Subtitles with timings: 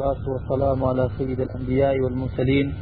[0.00, 2.74] والصلاة والسلام على سيد الأنبياء والمرسلين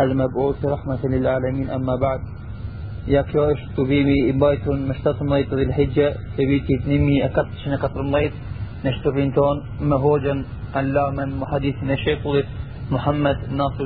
[0.00, 1.70] المبعوث رحمة للعالمين.
[1.70, 2.20] أما بعد
[3.06, 6.16] يا كيوش تبيبي إبايتون مشتاط ميت ذي الحجة.
[6.38, 8.32] تبيتي تنمي أكتش نكتر ميت.
[8.84, 10.44] نشتفين تون مهوجا
[10.76, 11.74] اللامن من محدث
[12.90, 13.84] محمد ناصر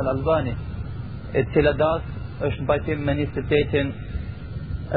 [0.00, 0.54] الألباني.
[1.34, 2.02] اتلا داس
[2.42, 3.92] إش بايتين مني ستيتين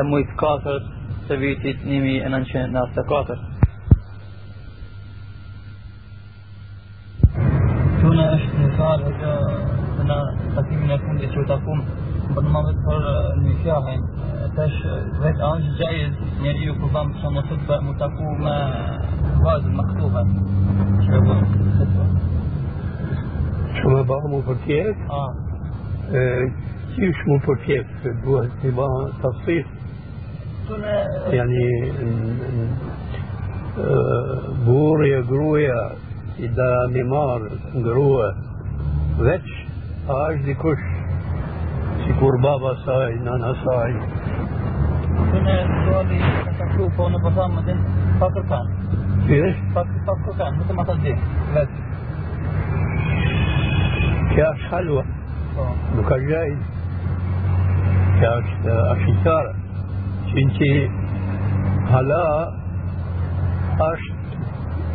[0.02, 0.82] أمويت كاثر
[1.30, 3.40] تبيتي تنمي أنانشن ناصر كاثر
[11.16, 11.82] fundit që u takum
[12.36, 13.06] për më vetë për
[13.44, 14.02] një fjahën
[14.56, 14.80] tash
[15.22, 18.56] vetë a është gjajës njeri ju ku vam që më të mu taku me
[19.46, 20.24] vazë më këtuve
[21.06, 21.38] që më
[23.76, 25.04] që më ba mu për tjetë?
[25.20, 25.24] A.
[26.96, 28.90] Qysh mu për tjetë duhet të ba
[29.22, 29.68] të fësit
[31.38, 31.66] yani
[34.66, 35.82] burja, gruja,
[36.42, 37.50] i da një marë,
[37.86, 38.32] grua,
[39.22, 39.52] veç,
[40.10, 40.95] a është dikush
[42.06, 43.92] sikur baba saj, nana saj.
[45.32, 47.84] Kënë suali në të kru, po në përsa më din
[48.22, 48.72] pak kërkan.
[49.28, 49.62] Qysh?
[49.76, 51.14] Pak, pak kërkan, më të më të di,
[51.56, 51.84] vetë.
[54.36, 55.06] Kja është halwa,
[55.56, 56.64] Po, nuk është gjajz.
[58.20, 59.54] Kja është ashitare.
[60.36, 60.70] Që
[61.92, 62.24] hala
[63.86, 64.42] është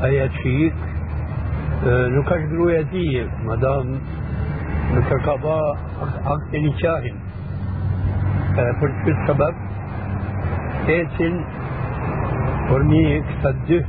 [0.05, 0.83] aja qik,
[2.13, 3.07] nuk është gruja ti,
[3.47, 3.95] madam
[4.95, 5.57] nuk e ka ba
[6.35, 7.23] akte një qahin.
[8.81, 9.65] Për që sebeb,
[10.99, 11.41] ecin
[12.69, 13.81] për një këta dy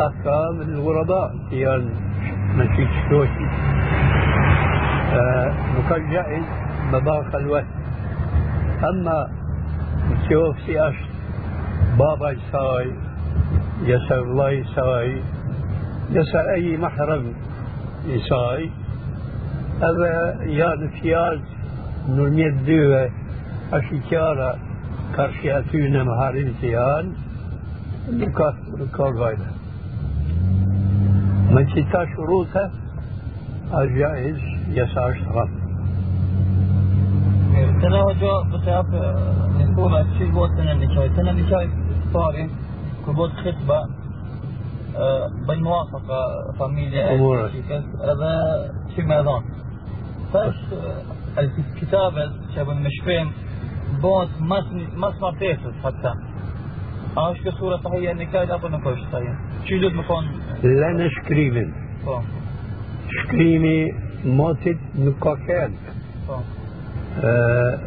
[0.00, 3.46] أحكام الغرباء هي المشي الشوشي
[5.78, 6.44] وكان جائز
[6.92, 7.66] مباخ الوقت
[8.84, 9.28] أما
[10.10, 10.94] تشوف في أش
[11.98, 12.92] بابا ساي
[13.82, 15.22] يسر الله ساي
[16.10, 17.32] يسر أي محرم
[18.06, 18.70] يساي
[19.82, 21.38] هذا يعني فياز
[22.08, 23.10] نرميت دوه
[23.72, 24.58] أشيكارا
[25.16, 26.54] كارشياتينا مهارين
[28.10, 28.48] nuk ka,
[28.78, 29.46] nuk ka gajde.
[31.52, 32.70] من شتاء شروطه
[33.74, 35.48] الجائز يسار اشتغل
[37.82, 39.00] Tëna hoqo, po të japë
[39.58, 41.06] një kura që bëhet të në një qaj.
[41.16, 41.66] Të në një qaj
[42.14, 42.44] pari,
[43.04, 43.78] kur bëhet khitba,
[45.46, 46.20] bëjnë muafaka
[46.58, 47.48] familje e Umure.
[47.54, 48.32] shikës, edhe
[48.94, 49.46] që me dhonë.
[49.46, 49.71] Tash, kitabet që bën me
[54.02, 56.12] bëhet mas, mas martesës, hatta.
[57.12, 59.34] A është kjo sura sahija në nikajt apo nuk është sahija?
[59.68, 61.72] Që duhet më thonë, لنا شكريمن
[63.10, 63.92] شكريمي
[64.24, 65.72] موتت نكاكان
[66.28, 66.32] po,
[67.24, 67.78] آه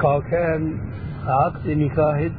[0.00, 0.78] كاكان
[1.26, 2.32] عقد نكاهد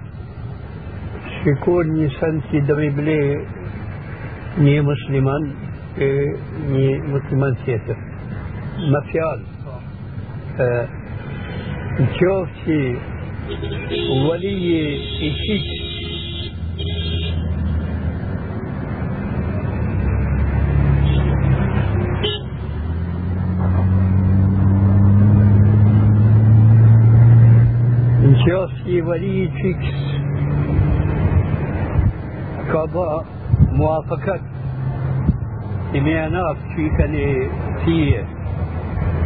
[1.46, 3.46] شكون نسان في دريبلي
[4.58, 5.54] ني مسلمان
[5.96, 6.36] في
[6.70, 7.98] ني مسلمان تيتر
[8.80, 9.42] ما فيال.
[10.60, 10.88] آه
[12.00, 12.96] نشوف شي
[14.30, 15.64] ولي يشيك
[28.22, 29.96] نشوف ولي يشيك
[32.74, 33.26] قضاء
[33.72, 34.40] موافقة
[35.96, 36.58] إميانات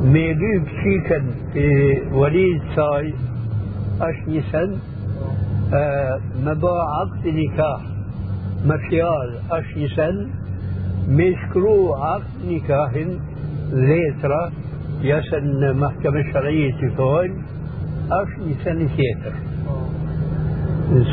[0.00, 3.14] ميلوب شيكن في وليد ساي
[4.00, 4.76] أش نيسان
[5.74, 7.80] آه مبا عقد نكاح.
[8.64, 10.30] مفيال أش نيسان
[11.08, 12.90] مشكرو عقد نكاح
[13.72, 14.52] ليترا
[15.02, 17.42] يسن محكمة شرعية تفون
[18.12, 19.34] أش نيسان ثيتر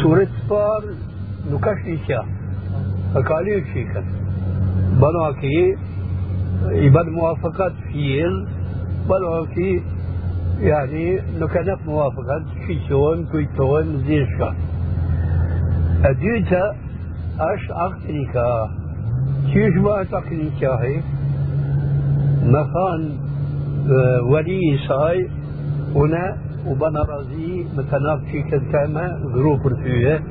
[0.03, 0.83] سورة فار
[1.51, 2.25] نكاش نكاح.
[3.15, 4.03] فقالوا شيكن.
[5.01, 5.75] بناكي
[6.85, 8.47] يبقى موافقات فيل
[9.09, 9.81] بلوكي
[10.59, 14.55] يعني نكنف موافقات في شون كويتون زين شان
[16.05, 16.75] أديتا
[17.39, 18.69] أش أقتنيكا
[19.53, 21.01] كيش ما أتقنيكا هي؟
[22.45, 23.17] مخان
[23.91, 25.29] آه، ولي ساي
[25.95, 26.37] هنا
[26.67, 30.23] وبنا رازي متناف في كنتاما غروب الفيه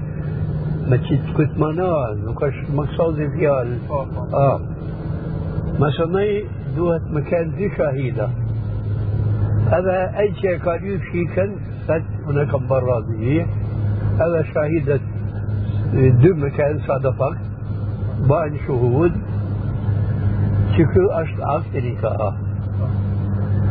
[0.89, 1.89] me qitë këtë mana,
[2.23, 3.79] nuk është maksodi fjalë.
[3.89, 4.25] Po, po.
[4.37, 4.61] Ah.
[5.83, 6.33] Mësënej
[6.77, 8.29] duhet me kenë dy shahida.
[9.79, 11.55] Edhe ai që e ka lyp shikën,
[11.89, 13.37] thëtë unë e kam bërë radhi,
[14.27, 15.15] edhe shahidet
[16.23, 17.45] dy me kenë sa dhe fakt,
[18.31, 19.21] bajnë shuhud,
[20.75, 22.33] që kjo është akti një ka.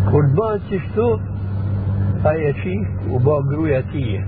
[0.08, 1.12] Kur të bëhet që shtu,
[2.30, 4.22] aje qik u ba gruja tije.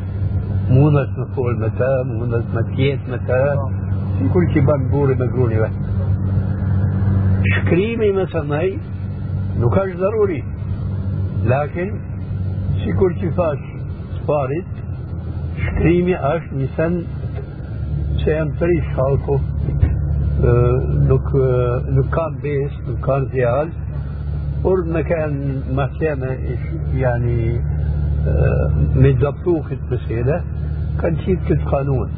[4.69, 5.79] Banë buri me gruni vetë.
[7.55, 8.71] Shkrimi me të nej,
[9.61, 10.41] nuk është dharuri.
[11.49, 11.95] Lakin,
[12.81, 13.65] si kur që fash
[14.19, 14.83] sparit,
[15.63, 16.99] shkrimi është një sen
[18.23, 19.39] se jam të rish halko,
[21.09, 21.33] nuk,
[21.95, 23.87] nuk kam bes, nuk kam zjalë,
[24.63, 26.31] por me kanë mahkeme
[26.99, 27.37] yani
[28.95, 30.43] متضبطوه في المسألة
[31.01, 32.09] كان شيء كت قانون.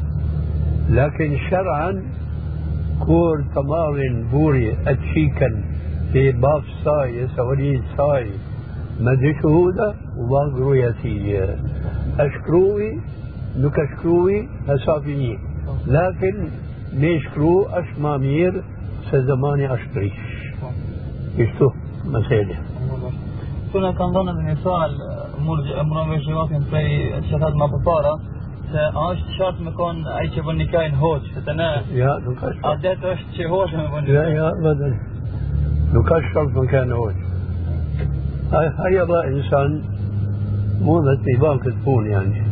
[0.90, 2.02] لكن شرعا
[3.06, 5.62] كور تمارن بوري أتشيكا
[6.12, 8.30] في باب ساي سوري ساي
[9.00, 11.56] مدري شهودة وباق رؤيتي
[12.18, 13.00] أشكروي
[13.56, 15.38] نك أشكروي هسافيني
[15.86, 16.34] لكن
[16.94, 18.62] ميشكرو أشمامير
[19.10, 20.18] سزماني أشكريش
[21.38, 21.70] يشتو
[22.04, 22.56] مسألة.
[23.72, 24.92] Këna kanë dhënë edhe një sual
[25.42, 28.20] مور امرا می شما کن پی شهاد ما بطارا
[28.72, 32.54] تا آش شرط میکن ای چه بنی که این هوش تا نه؟ یا نکاش.
[32.54, 35.00] شرط عدد آش چه هوش می بنی یا یا بدن
[35.94, 37.14] نکاش شرط میکن هوش
[38.52, 39.82] ای هر یه با انسان
[40.80, 42.42] مورد تیبان کت پون یعنی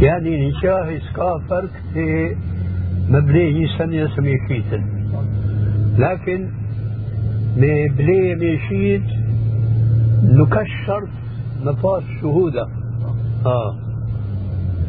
[0.00, 2.36] یعنی نشاه اسکا فرق تی
[3.08, 4.84] مبليه سنة سميشيتا
[5.98, 6.48] لكن
[7.56, 9.02] مبليه ميشيت
[10.22, 11.08] نكشر
[11.64, 12.66] مفاس شهودة.
[13.46, 13.76] آه.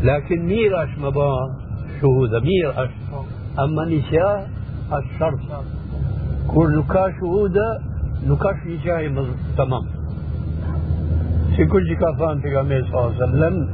[0.03, 1.35] لكن ميراش مبا
[2.01, 2.89] شهودة ميراش.
[3.59, 4.45] أما نشاه
[4.93, 5.39] الشرط
[6.47, 7.79] كل نكا شهودة
[8.27, 8.55] نكاش
[9.09, 9.83] مز- تمام.
[11.55, 12.49] في كل كافان في
[12.91, 13.69] صلى الله عليه وسلم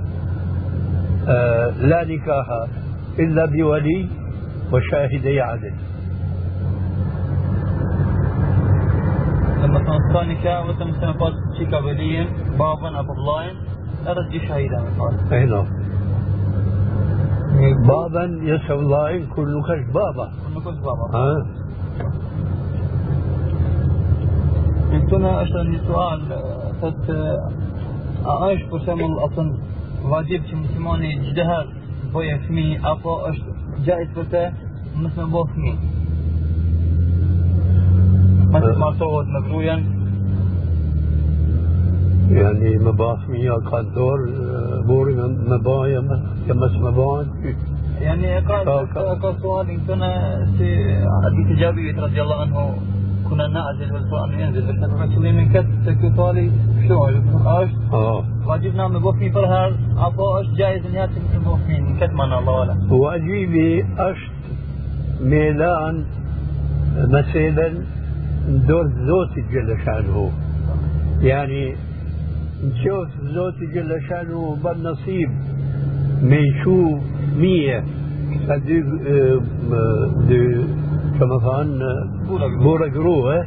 [1.27, 2.47] آه لا نكاح.
[3.19, 4.09] إلا بولي
[4.73, 5.73] وشاهدي عدل
[9.63, 9.79] لما
[10.13, 12.27] ثاني وتم سنفات شيكا وليين
[12.59, 13.55] بابا أبو بلاين
[14.07, 14.83] أرد شهيدا.
[15.31, 15.65] هنا
[17.87, 20.31] بابا يسوى الله كل كش بابا
[20.65, 21.45] كنت بابا ها؟
[25.11, 26.21] كنا أشتغل سؤال
[26.81, 27.09] فت
[28.27, 29.57] أعيش بسمل أصلا
[30.03, 31.11] واجب që muslimani
[32.13, 33.55] bëje fëmijë apo është
[33.85, 34.43] gjajz për të
[35.01, 35.77] mos më bëj fëmijë.
[38.51, 39.87] Mos të martohet me gruajen,
[42.31, 44.19] يعني مباح مية قدور
[44.87, 45.15] بوري
[45.47, 46.01] مبايا
[46.47, 47.27] كمس مبايا
[48.01, 50.69] يعني قال آه، قال سؤال كنا في
[51.25, 52.77] حديث جابر رضي الله عنه
[53.29, 55.67] كنا نعزل والقرآن ينزل بس الرسول من كت
[56.15, 56.51] سؤالي
[56.87, 58.23] شو إيش آه.
[58.45, 62.77] واجب نعمل بوفني فرهر أبو ياتي مثل بوفني من كت من الله ولا.
[62.89, 64.31] واجبي اشت
[65.21, 66.05] ميلان
[66.97, 67.73] مثلا
[68.67, 70.31] دور زوتي جل شانه.
[71.21, 71.75] يعني
[72.63, 75.29] نشوف زوتي جل شانه بالنصيب
[76.21, 76.99] من شو
[77.37, 77.83] مية.
[78.65, 78.83] دي
[80.27, 80.63] دي
[81.19, 81.79] كما فان
[82.63, 83.45] بورا قروه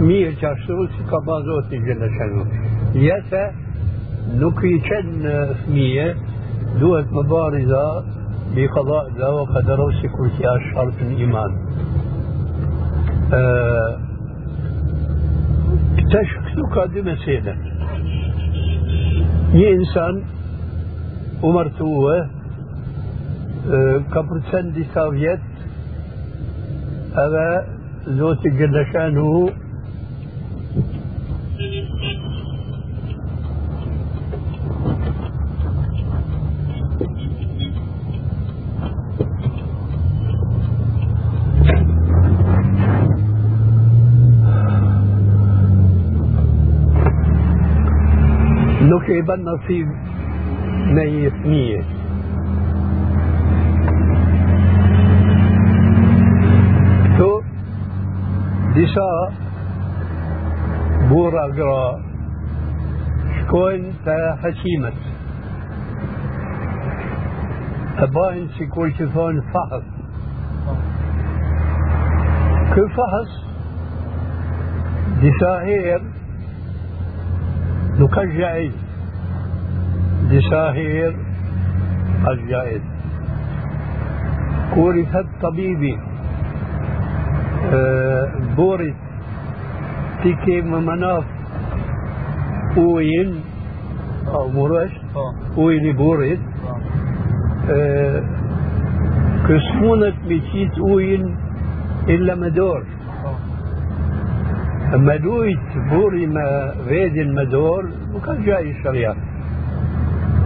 [0.00, 2.44] مية جاشو كما زوتي جل شانه
[2.94, 3.44] يسا
[4.38, 5.32] nuk i qenë
[5.62, 6.06] fëmije,
[6.80, 7.84] duhet më bari dha
[8.54, 11.56] bi qada dha o qadaro si kur që është shartën iman.
[13.38, 13.42] Ë,
[16.10, 17.52] Tash këtu ka dy mesele.
[19.54, 20.16] Një insan
[21.46, 22.16] u martue,
[24.14, 25.40] كبرتندي سوفيت
[27.16, 27.66] هذا
[28.06, 29.50] زوتي جلشان هو
[48.82, 49.86] نوكي بنا في
[50.94, 51.99] ني اثنيه
[58.80, 59.32] ديسا
[61.08, 62.00] بور اقرا
[63.38, 65.00] شكون تا حكيمت
[67.98, 69.82] أباين شكون شفون فحص.
[72.74, 73.32] كل فحص
[75.20, 76.02] ديسا هير
[77.98, 78.70] نكجعي
[80.30, 81.16] ديسا هير
[82.28, 82.82] الجائد
[84.74, 85.06] كوري
[85.42, 86.09] طبيبي.
[87.72, 88.94] آه، بوري
[90.22, 91.24] تيكي مناف
[92.76, 93.34] أوين
[94.28, 95.34] آه، أو مورش آه.
[95.58, 96.38] أوين بوري.
[99.48, 101.36] كسمونت بيشيت أوين
[102.08, 102.82] إلا مدور.
[104.94, 105.58] اما دويت
[105.90, 109.16] بوري ما فيد المدور وكان جاي الشريعة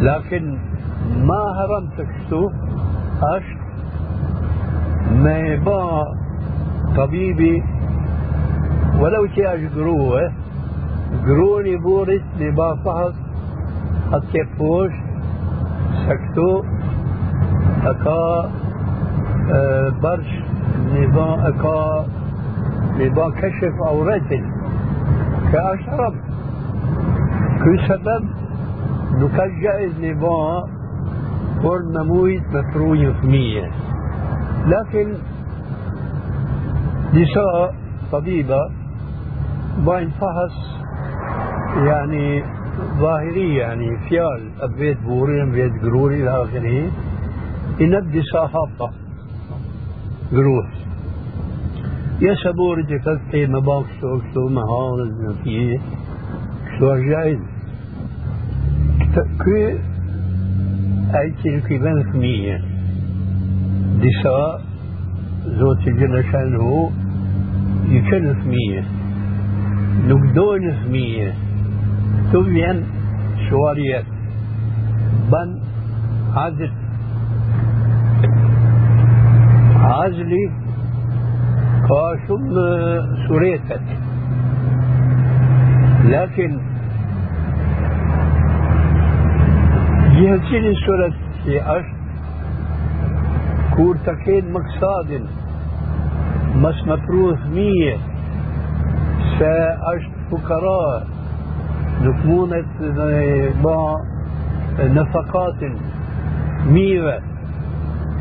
[0.01, 0.59] لكن
[1.29, 2.51] ما هرم تكسو
[3.23, 3.43] اش
[5.23, 6.15] ما يبقى
[6.97, 7.63] طبيبي
[9.01, 10.33] ولو تي قروه
[11.27, 13.15] قروني بورت نبا فحص
[14.15, 14.93] الكفوش
[16.09, 16.63] سكتو
[17.85, 18.51] أكا
[19.53, 20.31] أه برش
[20.95, 22.07] نبا أكا
[22.99, 24.43] لبا كشف عورته
[25.53, 26.15] كأشرب.
[27.65, 28.25] كل سبب
[29.19, 30.65] نكجئ لبا
[31.63, 33.71] كل نمويت مفروي ثمية
[34.67, 35.13] لكن
[37.15, 37.75] نساء
[38.13, 38.71] طبيبة
[39.87, 40.57] باين فحص
[41.77, 42.43] يعني
[42.99, 46.91] ظاهرية يعني فيال أبيت بوري أبيت قروري إلى آخره.
[47.81, 48.91] ينبدي صاحبة
[50.33, 50.67] قروح
[52.21, 55.79] يا سبور دي فتحي ما باكسو كسو مهارز فيه
[56.67, 57.39] كسو جايز.
[59.15, 59.79] كي
[61.15, 62.61] أيتي الكيبان ثمية
[64.03, 64.61] دساء
[65.47, 66.25] زوت جل
[67.85, 68.85] شانه يكن ثمية
[70.09, 71.35] نقدون ثمية
[72.33, 72.87] تبين
[73.51, 74.05] شواريات.
[75.33, 75.61] بن
[76.35, 76.71] عزل
[79.81, 80.51] عزلي
[81.89, 82.55] قاسم
[83.29, 83.81] سوريتا
[86.05, 86.59] لكن
[96.63, 97.97] مس مكروه مية.
[99.39, 101.07] سا أشت فقراء.
[102.05, 102.65] دكمونة
[103.63, 104.01] با
[104.79, 105.61] نفقات.
[106.71, 107.19] مية.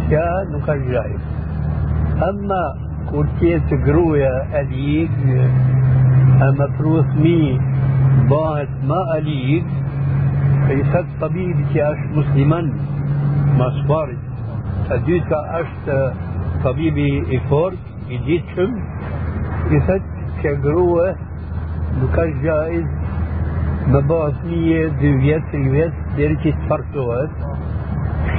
[0.09, 0.99] سا نقل
[2.29, 2.75] أما
[3.09, 5.11] كورتية قروية أليك
[6.59, 7.59] مكروه مية.
[8.29, 9.65] باهت ما أليك.
[10.67, 12.73] في خد طبيب كي أشت مسلما
[13.57, 14.17] مصبارد
[14.91, 16.13] أديتا أشت
[16.63, 17.77] طبيبي إفورت.
[18.07, 18.83] يجيتهم
[19.71, 20.01] يفت
[20.43, 21.15] كجروة
[22.01, 22.85] بكر جائز
[23.87, 27.29] مباطنية دوبيات الوياس ديركي تفرطوات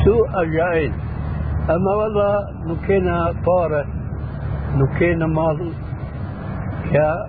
[0.05, 0.93] شو أجائز
[1.71, 3.85] أما والله نكينا طارة
[4.77, 5.73] نكينا مال.
[6.93, 7.27] كا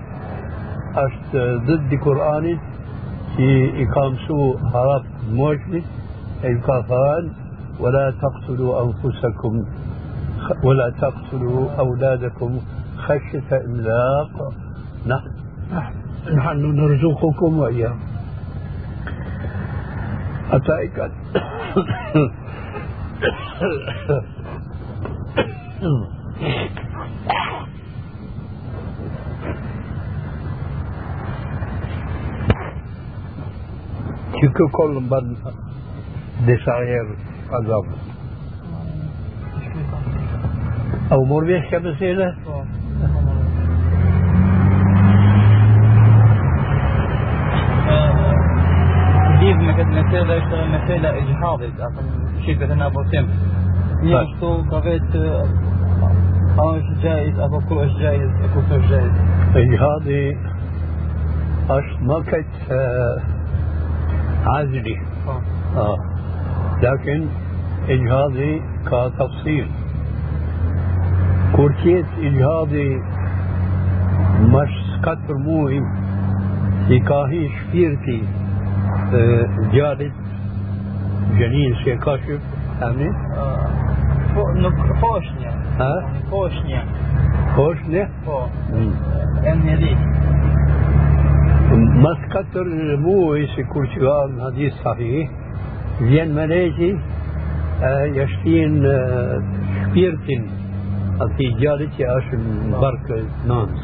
[0.96, 1.36] أشت
[1.68, 2.58] ضد القرآن
[3.38, 3.48] في
[3.84, 5.84] إقام سوء حرف موجنس
[6.44, 7.32] الكافران
[7.80, 9.66] ولا تقتلوا أنفسكم.
[10.64, 12.60] ولا تقتلوا أولادكم
[12.98, 14.54] خشية إملاق.
[15.06, 15.30] نحن
[16.34, 18.00] نحن نرزقكم وإياهم
[20.52, 20.98] أتائك.
[34.36, 35.36] Që kollë më banë
[41.10, 41.14] disa herë azabë.
[41.14, 42.36] أو مر بيش كمسيلة
[49.40, 51.70] ديب مثلا يشتغل مثلا إجهاضي
[52.46, 53.28] شركة أبو سم
[54.04, 55.16] يشتغل كفيت
[56.60, 59.12] أو جائز أو كل جائز أو كل جائز
[59.56, 60.38] إجهاضي
[61.70, 62.72] أش ما كنت
[64.46, 64.98] عازلي.
[65.78, 65.98] آه.
[66.84, 67.28] لكن
[67.90, 69.68] إجهاضي كتفصيل.
[71.56, 73.02] كورتيت إجهاضي
[74.42, 75.82] مش كتر موي
[76.88, 78.24] في كاهي شفيرتي
[79.14, 80.14] آه جالت
[81.40, 82.42] جنين سي كاشف
[82.82, 83.12] فهمني؟
[85.02, 86.84] فوشنيا ها؟ فوشنيا
[87.56, 88.40] فوشنيا؟ فو
[89.48, 89.98] ان يديك
[92.04, 92.68] mas katër
[93.04, 95.24] muaj si kur që ka në hadis sahi,
[96.10, 96.90] vjen me leqi,
[98.18, 98.76] jashtin
[99.82, 100.44] shpirtin
[101.24, 103.18] ati gjallit që është në barkë
[103.50, 103.84] nënës.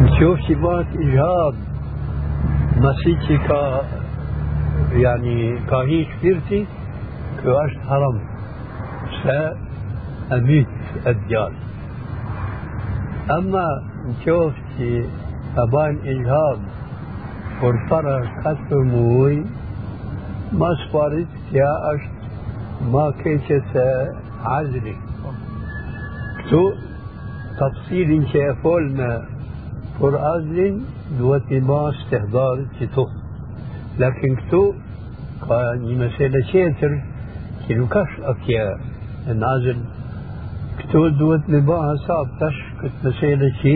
[0.00, 1.60] Në qofë që bëhet i gjad,
[2.82, 3.60] masi që ka
[4.98, 5.36] yani
[5.68, 6.60] ka hi shpirti,
[7.42, 8.18] kjo është haram,
[9.20, 9.38] se
[10.36, 11.60] e mytë e djallë.
[13.36, 13.68] Ama
[14.08, 14.90] në qoftë që
[15.54, 16.66] ta bajnë ilham
[17.60, 19.38] për para 4 muaj,
[20.58, 23.88] mas parit kja është ma keqe se
[24.58, 24.98] azli.
[26.42, 26.50] E
[34.38, 34.62] këtu,
[35.46, 36.94] ka një mesele qeter
[37.64, 38.64] që nuk është atje
[39.40, 39.82] në azl
[40.78, 43.74] këtu duhet me ba hasab tash këtë mesele që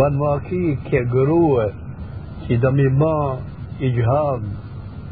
[0.00, 1.68] banvaki ke gërue
[2.46, 3.14] që da me ba
[3.78, 4.40] i gjhab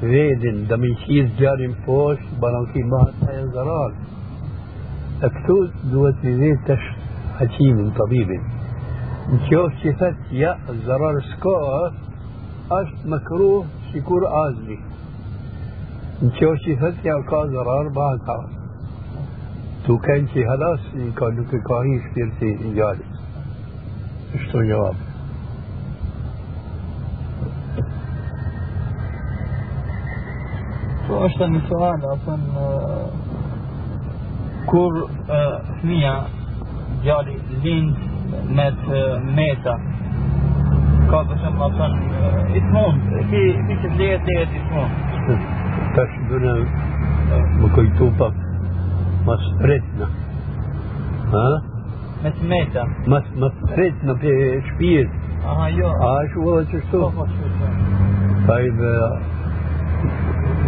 [0.01, 4.16] vedin da me qizë gjarin posh banvaki ma të e zarar e
[5.23, 6.83] اكتوز دوت زي تش
[7.39, 8.41] حكيم طبيب.
[9.33, 11.93] نشوف صفات يا الزرار سكوت
[12.71, 14.79] أش مكروه شكور آزلي.
[16.23, 18.49] نشوف صفات يا كا زرار باكا.
[19.87, 20.81] تو كان شي هلاس
[21.19, 22.99] كانو كي كاهي سبيرتي ايجاد
[24.49, 24.97] شتو جواب.
[31.07, 32.33] Po është një sohane, apo
[34.72, 35.00] kur
[35.80, 36.14] fëmija
[37.06, 37.96] gjali lind
[38.58, 39.02] me të
[39.40, 39.76] meta
[41.10, 41.90] ka për shumë atë
[42.62, 43.02] ismon,
[43.34, 44.96] ki ki që lehet lehet ismon.
[45.98, 46.56] Tash dune
[47.62, 48.48] më kujtu pak
[49.28, 50.10] مسرتنا
[51.34, 51.62] ها
[52.26, 55.10] مسميتها مس مسرتنا في شبيل
[55.46, 57.10] اه ايوه اه شو هو شو
[58.48, 58.76] طيب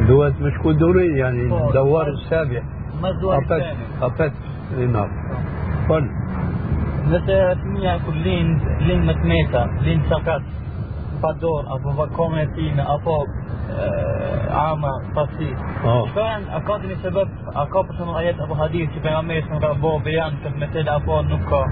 [0.08, 2.62] دوت مش كل دوري يعني دوار السابع
[3.03, 3.63] قفت
[4.01, 4.33] قفت
[4.79, 5.11] رينار
[5.89, 6.05] قل.
[7.09, 10.43] نتر ميا كلين لين متميتا لين سقط
[11.23, 12.95] فدور أبو فكومتين آه، آه.
[12.95, 13.27] ابو
[14.51, 15.55] عاما فسي
[16.15, 21.21] كان اكادني سبب اكابس من ايات أبو حديث في بيغمير سنرى بو بيان تبمتل ابو
[21.21, 21.65] نكا.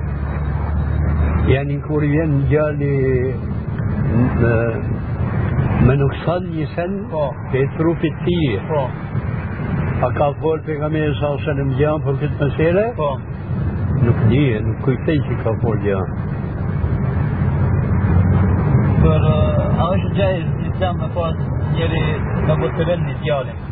[1.49, 3.35] يعني كوريين جالي
[4.45, 4.83] آه،
[5.83, 7.07] منو خصان يسن
[7.53, 8.59] بيترو في التيه
[9.97, 12.83] A ka folë për nga mirë sa ose në më gjanë për këtë mësire?
[12.99, 13.07] Po.
[14.05, 16.17] Nuk dhije, nuk kujtej që ka folë gjanë.
[19.01, 21.47] Për, a është gjajzë në islam me pasë
[21.79, 22.03] njëri
[22.49, 23.65] në më të venë një djallin?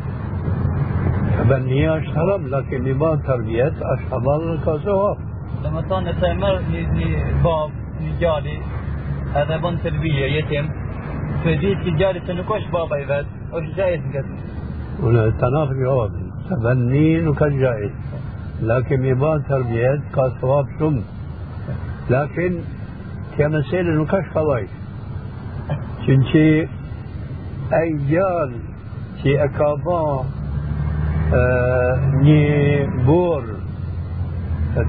[1.50, 5.22] Bënija është haram, lakin një banë tërbjet, është halal në ka zohap.
[5.60, 8.58] Dhe më tonë, nëse e mërë një, një babë, një djalli,
[9.42, 10.72] edhe bënë tërbije, jetim,
[11.44, 14.63] të ditë që djalli të nuk është baba i vetë, është gjajzë në këtë.
[15.02, 16.11] والتنافر يواب
[16.50, 17.92] تبنين وكالجائد
[18.62, 21.00] لكن يبان تربيات كالصواب شم.
[22.11, 22.59] لكن
[23.38, 24.68] كما سيل نكاش قوائد
[26.07, 26.61] شنشي
[27.72, 28.52] أي جال
[29.22, 30.24] شي أكابا
[31.35, 33.44] آه، ني بور.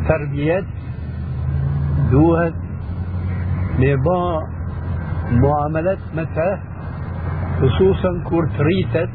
[0.10, 0.64] تربيات
[2.12, 2.54] دوهت
[3.80, 4.40] نبا
[5.32, 6.58] معاملات متى؟
[7.62, 9.10] خصوصا كورتريتت.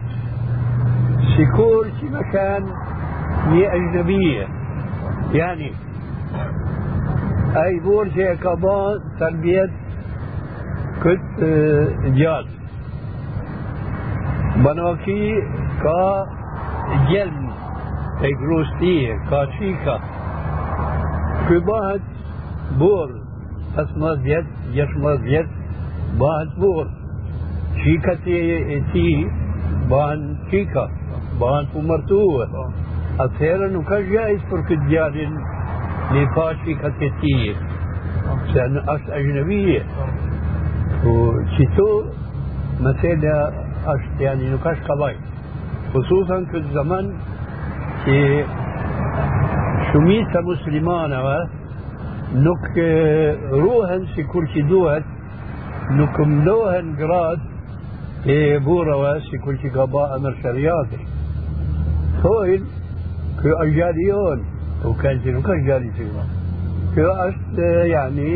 [1.37, 2.67] سيكور في مكان
[3.53, 4.47] لأجنبية
[5.33, 5.73] يعني
[7.57, 9.71] أي بورجة كبار تربية
[11.03, 12.47] كت آه، جاد
[14.57, 15.43] بنوكي
[15.83, 16.27] كا
[17.11, 17.51] جلم
[18.23, 20.01] اجروستية كا شيكا.
[21.49, 22.01] كباهت
[22.79, 23.11] بور
[23.77, 25.49] اسمه يد يشمه يد
[26.19, 26.87] باهت بور.
[27.85, 29.31] شيكا تي تي
[29.91, 30.89] بان شيكا.
[31.41, 32.73] بان فمرتوه
[33.21, 35.39] أثيرا نكا جائز فرك الجال
[36.13, 37.57] لفاشي كتير
[38.55, 39.83] سأنا أش أجنبية
[41.07, 42.03] وشتو
[42.81, 43.53] مثلا
[43.87, 45.17] أش يعني نكاش قضاي
[45.95, 47.13] خصوصا في الزمن
[48.05, 48.45] كي
[49.93, 51.21] شميت مسلمانة
[52.35, 52.79] نك
[53.53, 55.03] روهن في كل شي دوهن
[55.91, 57.41] نكملوهن قراد
[58.65, 61.01] بورا واسي كل شي قضاء أمر شرياتي
[62.21, 62.67] Thojnë,
[63.41, 64.49] kjo është gjali jonë,
[64.85, 66.25] u kanë që nuk është gjali që ma.
[66.95, 68.33] Kjo është, yani,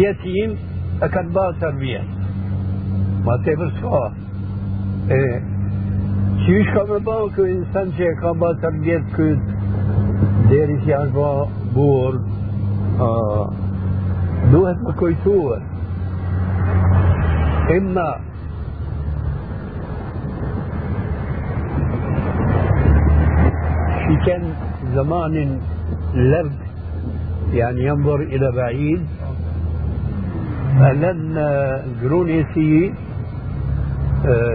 [0.00, 0.56] jetim
[1.02, 2.14] e kanë ba tërbijet.
[3.26, 4.04] Ma te për s'ka.
[6.46, 9.56] Qysh ka më bëhë kë insan që e ka ba të rgjet këtë
[10.50, 11.30] deri që janë ba
[11.74, 12.20] burë,
[14.52, 15.64] duhet më kujtuar.
[17.76, 18.08] Imma
[24.06, 24.54] في كان
[24.94, 25.60] زمان
[26.14, 26.58] لرد
[27.52, 29.06] يعني ينظر إلى بعيد.
[30.78, 31.34] فلن
[32.02, 32.92] جرونيسي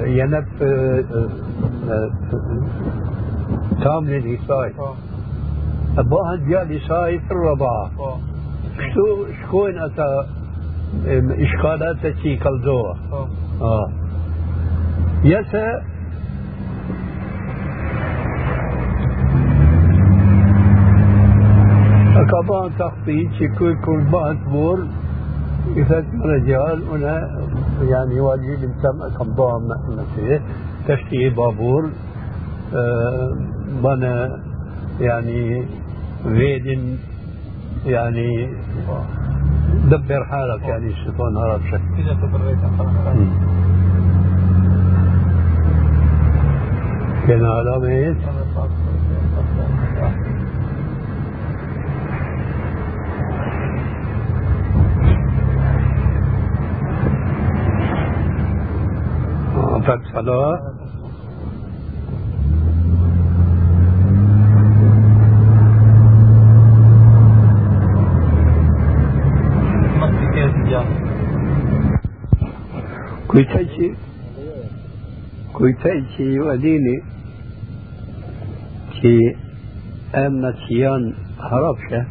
[0.05, 0.45] ينب
[3.83, 4.95] كامل الإساءة
[5.97, 7.91] أبوها جاء الإساءة في الرضاعة.
[8.71, 9.05] Kështu
[9.41, 10.07] shkojnë ata
[11.11, 12.93] em, ishkalat e që i kalzoa.
[13.09, 13.27] Po.
[13.61, 13.87] آه.
[15.23, 15.81] يسا
[22.47, 24.87] كمان تخطيط شكل كل بعض بور
[25.75, 27.39] يفات رجال هنا
[27.81, 30.39] يعني واجب تم كم ضام مثلا
[30.87, 31.89] تشتي بابور
[32.75, 33.35] آه
[33.83, 34.39] بنا
[34.99, 35.65] يعني
[36.23, 36.97] فيدن
[37.85, 38.49] يعني
[39.85, 41.61] دبر حالك يعني الشيطان هرب
[42.77, 43.17] خلاص
[47.27, 48.17] كان علامة إيش؟
[59.89, 60.59] أعطت صلاة
[73.27, 73.93] كويتايشي
[75.53, 77.01] كويتايشي وديني
[79.01, 79.19] كي
[80.15, 82.05] أمنا تيان هربشة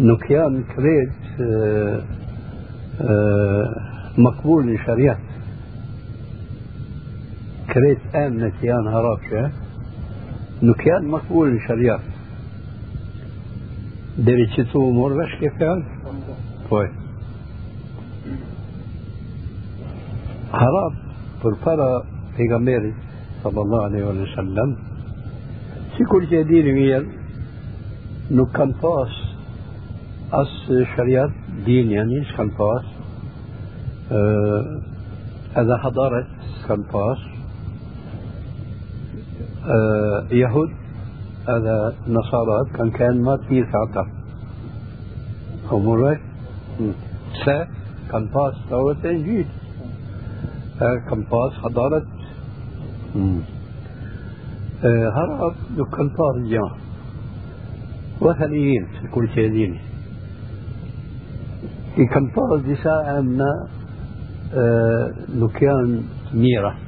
[0.00, 1.10] نكيان كريت
[4.18, 5.18] مقبول لشريعة
[7.72, 9.50] كريت آمنة يان هراكشة
[10.62, 12.00] نكيان مقبول شريعة.
[14.18, 15.84] دري تشتو أمور باش كيف كان
[16.70, 16.88] فوي.
[20.52, 20.94] هراب
[21.42, 22.04] فرفرة
[22.36, 22.94] في غميري
[23.44, 24.76] صلى الله عليه وسلم
[25.96, 27.06] في كل جديد مير؟
[28.30, 29.14] نكان فاس
[30.32, 31.30] أس شريعة
[31.66, 32.84] دين يعني كان فاس.
[34.12, 34.80] أه
[35.56, 36.26] إذا حضرت
[36.68, 37.35] كان فاس.
[42.16, 44.04] Nasarat kanë kanë ma të mirë se ata
[45.70, 46.18] o muraj
[47.44, 47.56] se
[48.10, 49.50] kanë pas tawet e njët
[50.80, 52.02] كم باس حضارة
[54.84, 56.70] آه، هرب دكان طارجة
[58.20, 59.80] وثنيين في كل شيء ديني
[62.14, 63.24] كم طار دي ساعة
[64.54, 66.02] آه، نكيان
[66.34, 66.85] ميرة.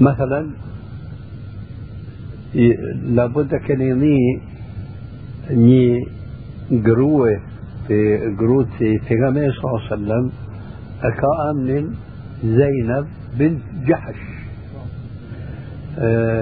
[0.00, 0.50] مثلا
[3.04, 4.40] لابد كان يني
[5.50, 6.06] ني
[6.86, 7.40] قروة
[7.88, 9.14] في قروتي في
[9.62, 10.30] صلى الله عليه وسلم
[11.02, 11.94] كأمن
[12.44, 13.06] زينب
[13.38, 14.16] بنت جحش.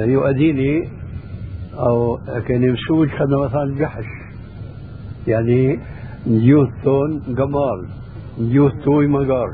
[0.05, 0.89] يؤديني
[1.75, 4.05] أو كان يمسوج كان مثلا جحش.
[5.27, 5.79] يعني
[6.27, 7.87] نجوت تون قمار
[8.41, 9.49] نجوت توي مقار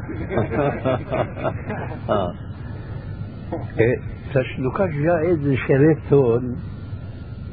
[2.08, 2.34] آه.
[2.34, 2.53] إيه، فش
[4.59, 6.57] نكاش جائز شريت تون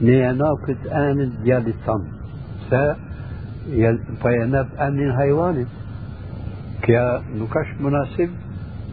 [0.02, 2.04] نياناكت آمن ديال التم
[2.70, 2.76] ف
[4.22, 5.68] فيناب آمن هيوانت
[6.82, 8.30] كيا نكاش مناسب؟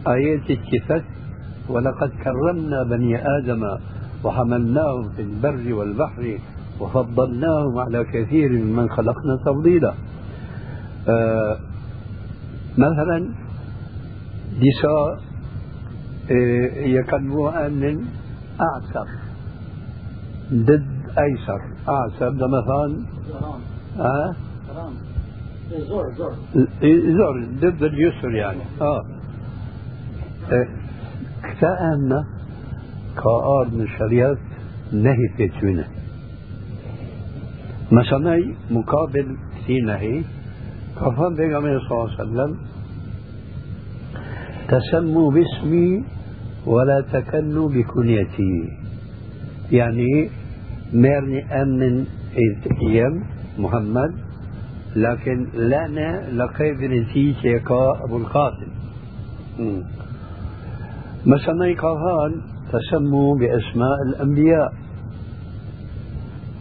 [0.07, 1.03] آيات الكتاب
[1.69, 3.61] ولقد كرمنا بني آدم
[4.23, 6.37] وحملناهم في البر والبحر
[6.79, 9.93] وفضلناهم على كثير ممن خلقنا تفضيلا.
[11.09, 11.57] آه
[12.77, 13.29] مثلا
[14.59, 15.28] ديسا
[16.31, 18.05] آه يكلموا أن
[18.61, 19.07] أعسر.
[20.53, 20.87] ضد
[21.19, 21.61] أيسر.
[21.89, 23.03] أعسر ده مثلا
[23.99, 24.33] آه
[25.89, 26.33] زور زور.
[27.17, 28.61] زور ضد اليسر يعني.
[28.81, 29.01] آه.
[31.43, 32.23] كتأمنا
[33.15, 34.37] كأر من شريعة
[34.93, 35.87] نهي بيتونا
[37.91, 39.37] مثلا مقابل
[39.67, 40.23] في نهي
[40.95, 42.57] كفان بيغمير صلى الله عليه وسلم
[44.67, 46.03] تسموا باسمي
[46.65, 48.69] ولا تكنوا بكنيتي.
[49.71, 50.29] يعني
[50.93, 52.05] ميرني أمن
[52.81, 53.23] أيام
[53.57, 54.11] محمد
[54.95, 57.69] لكن لنا لقب نتيجة
[58.03, 58.71] أبو القاسم.
[61.25, 62.41] مثلا كهان
[62.71, 64.73] تسموا بأسماء الأنبياء.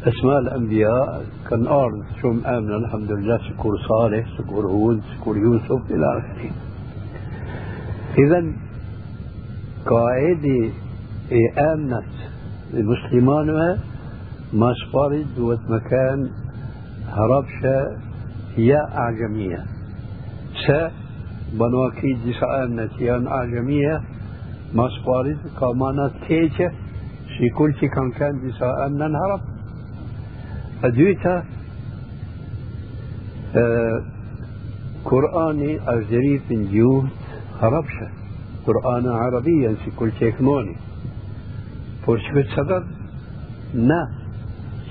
[0.02, 6.06] أسماء الأنبياء كان أرض شو آمن الحمد لله سكور صالح سكور هود سكور يوسف إلى
[6.18, 6.50] آخره.
[8.18, 8.52] إذا
[9.90, 10.70] قاعدة
[11.33, 12.14] إيه آمنت
[12.74, 13.79] المسلمان
[14.53, 16.31] ما سبارد دوت مكان
[17.09, 17.96] هربشة
[18.59, 19.64] يا أعجمية.
[20.66, 20.66] س
[21.53, 24.01] بنواكيد دي آمنت يا أعجمية
[24.74, 26.72] ما سبارد كامانات كيجة
[27.38, 29.40] شي كل شي كان كان دي آمنا هرب
[30.85, 31.44] أدويتا
[33.57, 34.03] آه
[35.05, 37.05] قرآني أجري من جيوت
[37.61, 38.09] هربشة.
[38.68, 40.76] قرآن عربيا في كل شيء كموني.
[42.07, 42.85] فرشبت سبب
[43.74, 44.00] نا.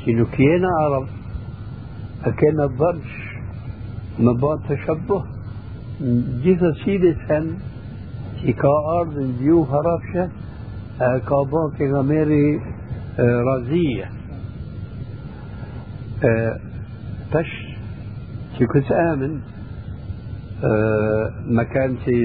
[0.05, 1.07] شنو كينا عرب؟
[2.25, 3.11] أكن ضرش
[4.19, 5.23] مبات تشبه.
[6.43, 7.47] جيث سيدة سن.
[8.37, 10.23] që ka ardhë në gjuhë harapshe,
[11.25, 12.43] ka bën pejgamberi
[13.47, 14.09] razije.
[17.33, 17.55] Tash
[18.57, 19.33] që këtë amin,
[21.57, 22.15] مكان që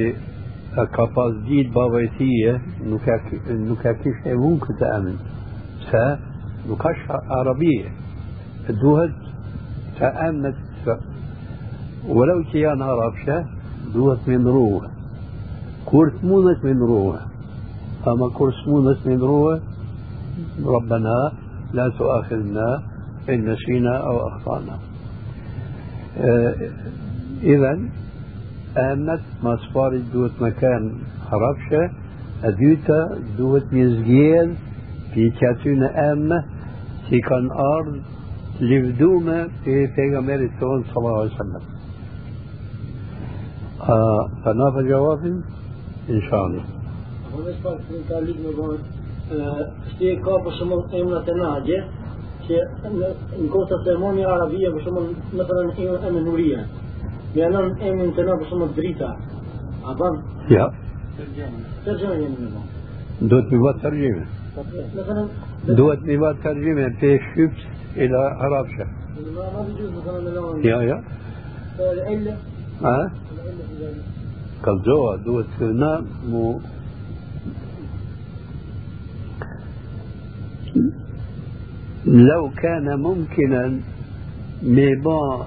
[0.74, 2.58] ka pas ditë babajtije,
[2.88, 5.18] nuk e kishë e unë këtë amin.
[5.88, 6.04] Se
[6.68, 7.90] nuk është arabie.
[8.80, 9.16] Duhet
[9.98, 10.61] të amnet
[12.08, 13.44] ولو كيان عربشة
[13.94, 14.85] دوت من روح
[15.87, 17.16] كورت مونت من روح
[18.08, 19.58] أما كورت مونت من روح
[20.64, 21.32] ربنا
[21.72, 22.82] لا تؤاخذنا
[23.28, 24.78] إن نسينا أو أخطأنا
[28.80, 30.90] emët, mas pari duhet me kënë
[31.30, 31.82] harapshe,
[32.42, 33.00] e dyta
[33.38, 34.56] duhet një zgjedh
[35.12, 36.40] për që aty në emë
[37.06, 38.00] që i kanë ardhë
[38.72, 41.64] livdume për pejgamberit tonë sallallahu alaihi sallam.
[43.82, 43.96] A,
[44.44, 45.40] të na për gjavafin?
[46.16, 46.62] Inshani.
[47.26, 48.78] Apo veç pak të në ka lidhë me
[49.92, 51.82] shti e ka për shumë emrat të nagje,
[52.46, 52.62] që
[52.98, 55.04] në kosët të moni arabia për shumë
[55.38, 56.64] në përën emën nuria.
[59.84, 60.14] A ban?
[60.48, 60.66] Ja.
[61.84, 62.72] Tërgjeme jemi me bërë.
[63.22, 64.26] دوت ميوات ترجمة
[65.68, 67.62] دوت ميوات ترجمة في شبس
[67.96, 68.86] إلى عربشة
[69.34, 71.02] ما بيجوز مثلا يا يا
[71.78, 72.36] العلة
[72.82, 73.12] ها
[74.64, 76.60] كالجوا دوت هنا مو
[82.06, 83.80] لو كان ممكنا
[84.62, 85.46] ميبا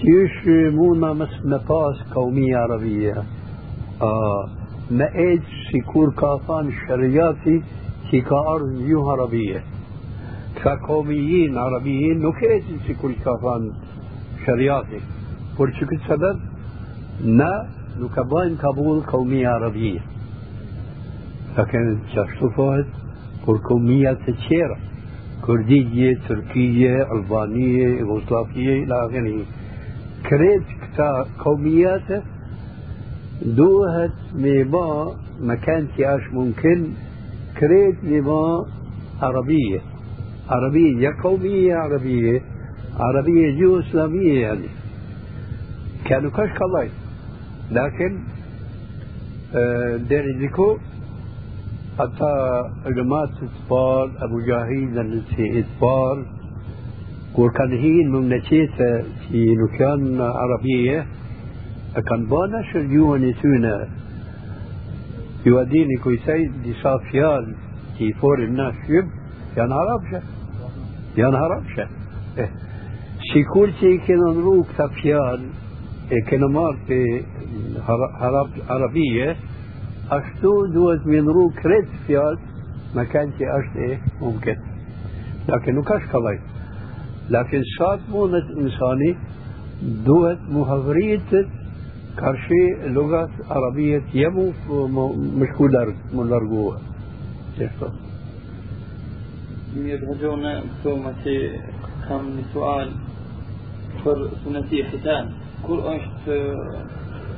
[0.00, 3.24] كيش مونا مس نفاس قومية عربية.
[4.02, 4.48] آه.
[4.90, 7.62] ما ايد سيكور كافان الشرياتي
[8.10, 9.75] في كأرض يو عربية.
[10.64, 13.72] كقوميين عربيين نكيد سيكور كافان
[14.46, 15.00] شرياتي
[15.58, 16.38] برشك السبب
[17.24, 17.66] نا
[18.00, 20.00] نكبان قبول قومية عربية.
[21.58, 22.86] لكن شفتوفات
[23.46, 24.76] por قومية تشيرة.
[25.46, 29.44] كردية تركية ألبانية يوغوسلافية إلى آخره.
[30.30, 32.22] كريت كتا قوميات
[33.42, 36.86] دوهت ميبا مكان تياش ممكن.
[37.60, 38.66] كريت ميبا
[39.22, 39.80] عربية.
[40.48, 42.42] عربية يا قومية عربية
[43.00, 44.68] عربية جو إسلامية يعني.
[46.04, 46.90] كانوا كاش كلاي
[47.70, 48.18] لكن
[49.54, 50.76] آه دير ذيكو
[51.98, 56.24] حتى علماء إطفال أبو جاهيل التي إطفال.
[57.38, 61.06] وكان هين مملكة في نكان عربية.
[62.08, 63.88] كان بانا شرجوها نسونا
[65.46, 67.54] يوديني كوي سيد دي صافيال
[67.98, 68.74] كي فور الناس
[71.16, 71.88] يب يا نهار أبشا يا نهار أبشا
[72.38, 72.50] إيه.
[73.32, 75.46] شيكول شي كنا نروك تفيال
[76.12, 77.22] إيه كنا مار في
[78.18, 79.36] هرب عربية
[80.10, 82.38] أشتو دوت من روك ريت فيال
[82.94, 84.56] ما كانش أشت إيه ممكن.
[85.48, 86.38] لكن نكاش كلاي.
[87.30, 89.16] لكن شات مونت إنساني
[89.82, 91.20] دوت محاورية
[92.18, 94.52] كرشي لغة عربية يمو
[95.12, 95.68] مشكو
[96.14, 96.80] ملرقوها
[97.58, 98.05] شفتوا
[99.84, 101.02] يبهجون ثم
[102.08, 102.90] كم سؤال
[104.04, 105.28] فر سنتي ختان
[105.66, 106.26] كل أشت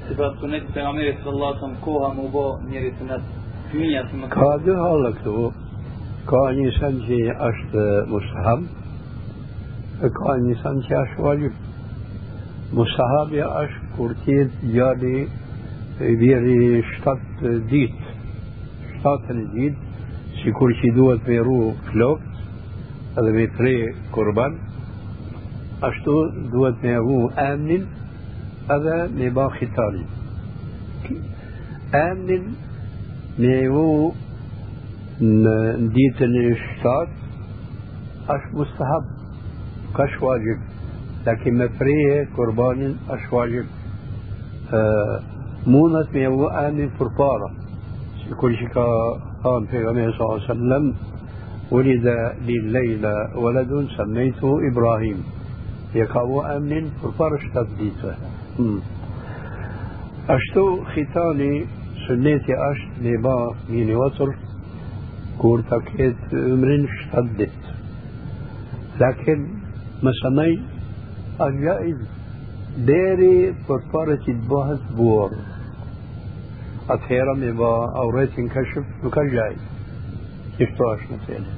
[0.09, 3.21] صفات سنة پیغمبر صلى الله عليه وسلم كوها مبا نيري سنة
[3.75, 5.51] مية ثم كادر هالكتو
[6.31, 7.75] كان إنسان شي أشت
[8.13, 8.63] مستحب.
[10.01, 11.53] كان إنسان شي أشت واجب
[12.73, 15.29] مستحب أشت كورتيت جالي
[16.01, 17.19] بيري شتات
[17.71, 18.01] ديت
[18.99, 19.75] شتات ديت
[20.39, 22.28] që duhet me ru flok
[23.19, 23.77] edhe me tre
[24.15, 24.53] kurban
[25.89, 26.15] ashtu
[26.53, 27.19] duhet me ru
[27.51, 27.85] amnin
[28.75, 30.09] edhe me ba khitalin
[32.07, 32.45] amnin
[33.41, 33.91] me ru
[35.45, 35.57] në
[35.95, 37.11] ditën e shtat
[38.29, 39.05] أش مستحب
[39.97, 40.59] كش واجب.
[41.27, 43.65] لكن مفريه قربان أش واجب.
[44.75, 45.21] آه
[45.67, 47.51] مونت ميو آمن فرفارة.
[48.41, 48.69] كل شيء
[49.45, 50.95] قال في غمية صلى الله عليه وسلم.
[51.71, 52.07] ولد
[52.49, 55.23] لليلة ولد سميته إبراهيم
[55.95, 58.15] يقاو أمن فرفارش تبديته
[60.29, 61.67] أشتو ختاني
[62.09, 63.97] سنتي أشت لبا ميني
[65.71, 67.67] ta ketë ymrin 7 dit.
[68.99, 69.45] Lakin
[70.03, 70.55] më sëmej,
[71.39, 72.01] a gjaiz
[72.89, 75.37] deri për pare që të bëhet buar.
[76.95, 77.35] Atëhera
[80.59, 80.67] me.
[80.67, 81.51] Kishto është në thele.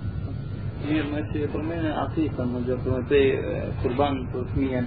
[0.81, 3.27] Mirë, më që e përmene atikën, më gjë për me pej
[3.83, 4.87] kurban për fëmijen,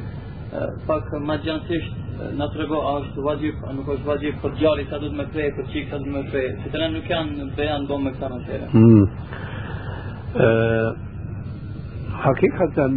[0.88, 1.94] pak ma gjansisht
[2.38, 5.18] na të rego, a është vajib, a nuk është vajib për gjari sa du të
[5.18, 7.84] me prej, për qikë sa du të me prej, që të ne nuk janë bejan
[7.90, 8.68] do me këta në tere.
[8.74, 9.06] Mm.
[12.24, 12.94] Hakikaten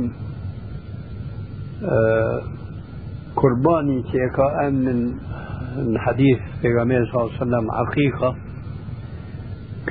[3.36, 5.00] kurbani që e ka emnin
[5.76, 8.28] në hadith pejgamberi sallallahu alaihi wasallam akika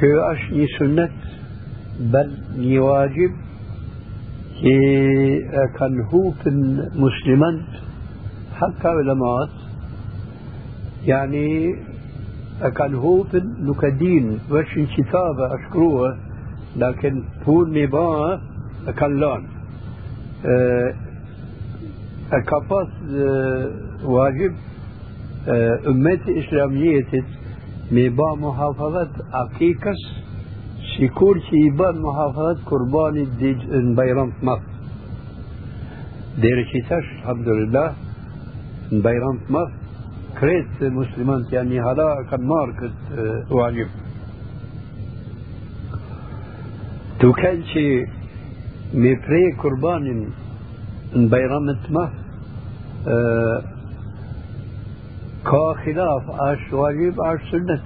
[0.02, 1.12] është një sunnet
[2.12, 3.42] bel një wajib
[4.60, 4.76] që
[5.62, 6.62] e kanë hupën
[7.00, 7.82] muslimant
[8.56, 9.50] حتى علماء
[11.06, 11.76] يعني
[12.78, 16.18] كان هو في نكدين وش كتابة أشكروه
[16.76, 18.42] لكن فول ميبا
[18.98, 19.44] كان لون
[22.32, 22.88] كفاس
[24.04, 24.54] واجب
[25.88, 27.06] أمتي إسلامية
[27.92, 30.02] ميبا محافظة عقيقس
[30.98, 33.58] شكور شيبان محافظة قربان الديج
[33.98, 34.72] بيرام مصر
[36.42, 38.06] دير شيتاش الحمد لله
[38.92, 39.72] madh,
[40.38, 43.90] kretë muslimanët janë një hala kanë marrë këtë wajib.
[47.22, 47.86] Duke që
[48.94, 50.26] me prej kurbanin
[51.16, 52.16] në bajramet të madh,
[55.46, 57.82] كخلاف آش واجب آش سنة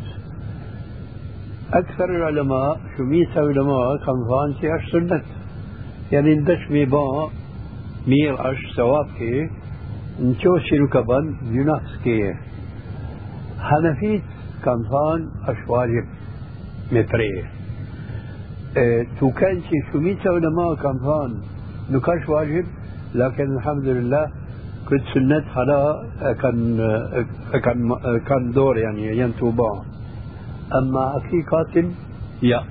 [1.74, 5.22] أكثر العلماء شو ميسا علماء كان فانسي آش سنة
[6.12, 7.30] يعني اندش مي با
[8.08, 9.50] مير آش سواب كي
[10.20, 12.34] انتو شنو كبان جناس كي.
[13.60, 14.24] حنفيت
[14.66, 16.06] كان فان آش واجب
[16.92, 17.44] متري
[18.78, 21.32] آه تو كانش شو ميسا علماء كان فان
[21.92, 22.66] نكاش واجب
[23.16, 24.32] لكن الحمد لله
[24.90, 25.82] كنت سنت هذا
[26.42, 26.78] كان
[27.64, 27.98] كان
[28.28, 29.84] كان دور يعني ينتوبا.
[30.76, 31.92] أما اكي قاتل؟
[32.44, 32.64] يا.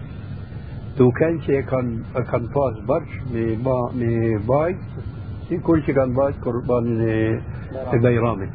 [0.99, 4.77] تو كان شي كان كان فاز برش مي با مي باي.
[5.49, 6.87] شي كل شي كان باي قربان
[8.03, 8.49] ديرامي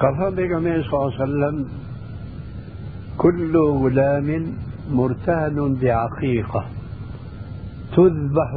[0.00, 1.68] قال هذا النبي صلى الله عليه وسلم؟
[3.18, 4.28] كل غلام
[4.90, 6.64] مرتهن بعقيقة
[7.96, 8.50] تذبح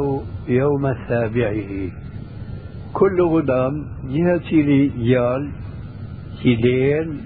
[0.47, 2.06] يوم سابعه.
[2.99, 3.75] كل غلام
[4.13, 5.49] جهة رجال
[6.43, 7.21] سيدين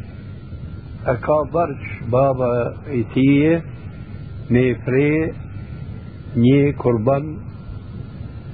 [1.05, 3.63] أكابرش بابا إتيه
[4.49, 5.33] ميفري
[6.35, 7.25] ني قربان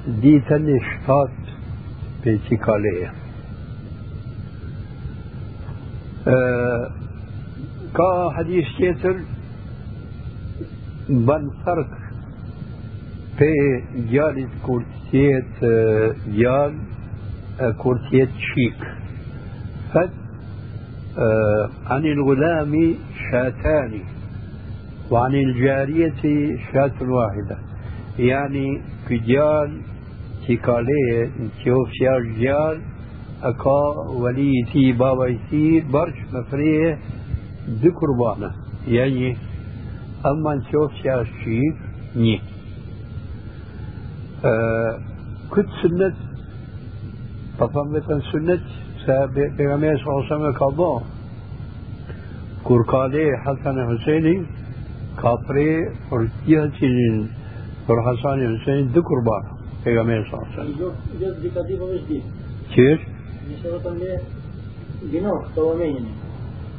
[0.07, 1.55] ditën e shtatë
[2.23, 3.09] për që ka leje.
[7.97, 9.19] Ka hadis tjetër
[11.27, 11.97] ban fark
[13.39, 13.59] për
[14.13, 14.53] gjallit
[17.77, 18.87] كورتيت شيك.
[19.93, 20.09] فد
[21.17, 22.95] آه، عن الغلام
[23.31, 23.99] شاتان
[25.11, 27.57] وعن الجارية شاة واحدة.
[28.19, 29.81] يعني في جال
[30.47, 32.81] تيكالية انتيو فيار جال
[33.43, 36.97] أكا وليتي بابايتي برش مفريه
[37.69, 38.51] ذكربانة
[38.87, 39.37] يعني
[40.25, 41.75] أما انتيو فيار شيك
[42.15, 42.41] ني.
[44.45, 44.99] أه
[45.49, 46.26] كنت سنت
[47.57, 47.63] një.
[47.63, 48.61] Sënët, pa thëmë vetën sënët,
[49.05, 49.15] se
[49.57, 51.01] pegamerës osëm e ka bo.
[52.63, 54.45] Kur ka leje Hasan e Huseni,
[55.17, 57.29] ka prej për tjë cilin
[57.87, 59.57] për Hasan e Huseni dy kurbana.
[59.83, 60.63] pejgamberi sa sa.
[60.79, 60.91] Jo
[61.41, 62.21] dika di po vesh di.
[62.73, 63.03] Qysh?
[63.47, 64.19] Nëse do të më
[65.11, 66.11] dino të omenjeni.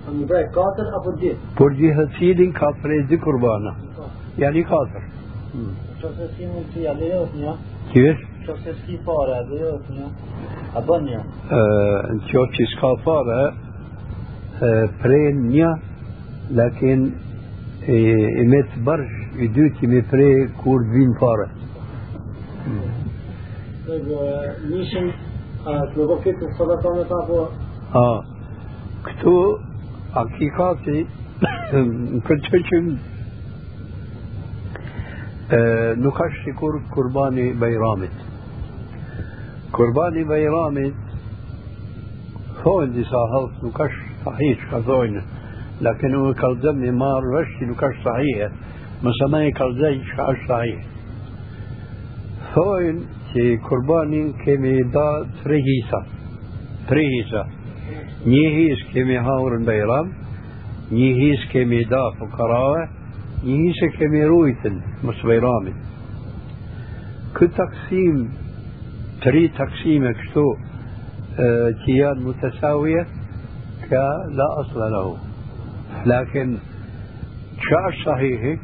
[0.07, 1.33] A më bëj katër apo di?
[1.57, 3.75] Por gjithë cilin ka prej dy kurbana.
[4.37, 5.03] Yani katër.
[6.03, 7.55] Qose si mund të ja lejot një?
[8.49, 8.65] Qysh?
[8.65, 10.07] Qose si fare, lejot një?
[10.75, 11.21] A bën një?
[12.17, 13.41] Në qofë që s'ka fare,
[15.03, 15.71] prej një,
[16.57, 17.01] lakin
[17.89, 21.49] e me të bërsh i dyti me prej kur vinë fare.
[24.69, 25.13] nishin
[25.65, 27.39] të në këtë sadakane ta po
[27.99, 28.07] A,
[29.05, 29.37] këtu
[30.23, 31.07] akikati
[31.73, 32.79] në këtë që që
[36.05, 38.28] nuk është sikur kurbani bajramit.
[39.77, 41.09] Kurbani bajramit
[42.63, 45.23] thonë disa halë nuk është sahih që ka thojnë,
[45.87, 48.57] lakin nuk e kalzëm një marë vështë nuk është sahih,
[49.05, 50.81] mësë me e kalzëm që është sahih.
[52.55, 55.09] Thojnë që kurbanin kemi da
[55.43, 56.01] tre hisa,
[56.89, 57.45] tre hisa.
[58.25, 60.11] Një his kemi haurën bajram,
[60.91, 62.89] një his kemi da fukarave,
[63.45, 65.83] një hisë kemi rujtën mësë bajramit.
[67.37, 68.23] Këtë taksim,
[69.23, 70.55] تري تقسيم كتو
[71.87, 73.07] كيان آه، متساوية
[73.91, 75.17] كلا أصل له.
[76.07, 76.57] لكن
[77.71, 78.61] شاع صحيح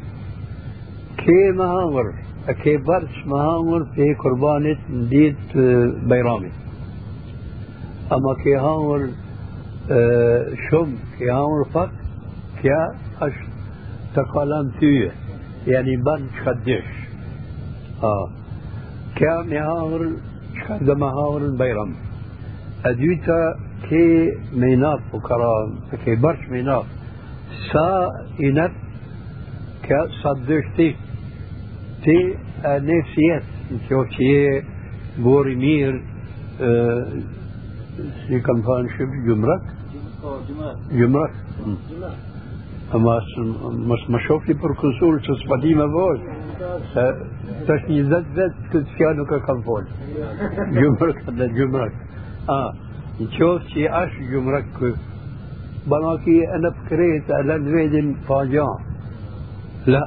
[1.17, 2.15] كي مهامر؟
[2.63, 5.57] كي برش مهامر في قربانة آه، ديت
[6.09, 6.51] بيرامي
[8.13, 9.09] أما كي هامر
[9.91, 11.91] آه، شم كي هامر فك
[12.63, 12.71] كي
[13.23, 13.33] أش
[14.15, 15.13] تقالان تيه
[15.67, 16.85] يعني بان تخدش
[18.03, 18.29] آه.
[19.17, 20.13] كي مهامر
[20.69, 20.81] yani ban që ka dysh.
[20.81, 21.91] Kja me hangër që ka dhe më hangër në bajram.
[22.85, 23.57] A dyta
[23.89, 24.05] ke
[24.53, 25.69] me naf po karan,
[26.05, 26.63] ke barç me
[42.93, 46.37] mos më shofni për konsul që s'pa di me vojë.
[46.93, 47.05] Se
[47.67, 49.89] të është një zetë zetë këtë fja nuk e kam folë.
[50.77, 51.95] Gjumrak dhe gjumrak.
[52.49, 52.59] A,
[53.19, 54.91] në qofë që është gjumrak kë,
[55.91, 58.93] bana ki e në pëkret e lënë vedin pa gjanë.
[59.87, 60.05] La,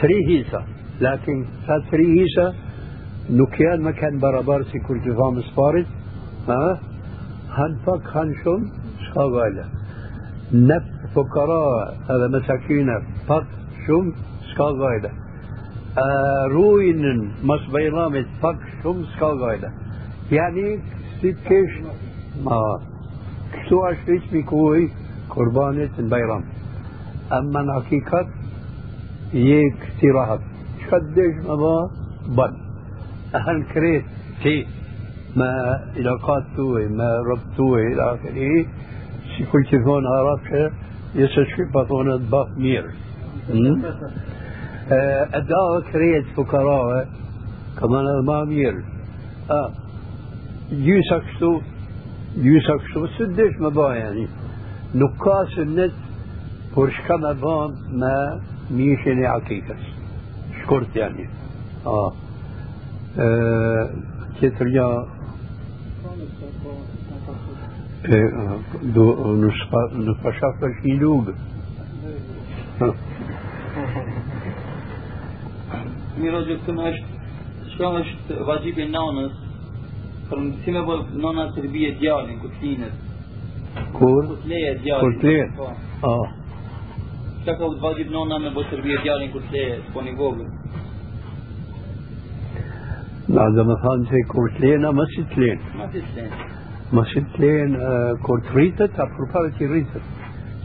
[0.00, 0.62] tri hisa.
[1.00, 2.50] Lakin sa tri hisa
[3.28, 5.94] nuk janë më kanë barabar si kur të famë sparit.
[6.48, 6.60] Ha?
[7.56, 9.64] Han pak, han shumë, s'ka gajle.
[10.52, 10.76] Në
[11.16, 12.88] فقراء هذا مساكين
[13.28, 13.46] فقط
[13.86, 14.12] شم
[14.52, 15.10] سكال غايدة
[16.46, 17.60] روين مس
[18.42, 19.72] فقط شم سكال غايدة
[20.32, 20.78] يعني
[21.18, 21.72] ست كيش
[22.44, 22.80] ما
[23.52, 24.90] كسو أشريش ميكوي
[25.30, 26.44] قربانة بيرام
[27.32, 28.28] أما الحقيقة
[29.34, 30.38] يك استراحة
[30.90, 31.90] شدش ما
[32.36, 32.52] بل
[33.34, 34.04] أهل كريت
[34.42, 34.66] تي
[35.36, 35.52] ما
[35.96, 38.66] علاقات توي ما ربطوي إلى آخره
[39.52, 40.85] كل da kretë fukarave,
[47.76, 48.82] ka më në ma mirë.
[49.52, 49.60] A,
[50.70, 51.50] gjysa kështu,
[52.44, 54.26] gjysa kështu, së dish me ba yani.
[54.96, 55.96] Nuk ka sënnet,
[56.74, 57.56] por shka me ba
[58.02, 58.14] me
[58.78, 59.90] mishin e akikës.
[60.62, 61.28] Shkurt yani.
[61.84, 61.98] A,
[64.40, 64.72] tjetër
[70.80, 71.34] shi lugë.
[76.20, 77.18] Miro gjithëm është,
[77.72, 79.34] shka është vajgjibi nanës,
[80.30, 82.94] për si me bërë nana të rëbije djallin, këtë linët.
[83.98, 84.22] Kur?
[84.30, 85.16] Këtë leje djallin.
[85.18, 85.46] Këtë leje?
[86.10, 86.14] A.
[87.42, 90.52] Shka ka vajgjib nana me bërë të rëbije djallin, këtë leje, po një vogën.
[93.34, 95.56] Na dhe më thanë që kur të lena, më si të
[96.96, 97.38] Më si të.
[97.38, 97.72] Ma len
[98.24, 100.04] kur të rritet, a përpare që rritet.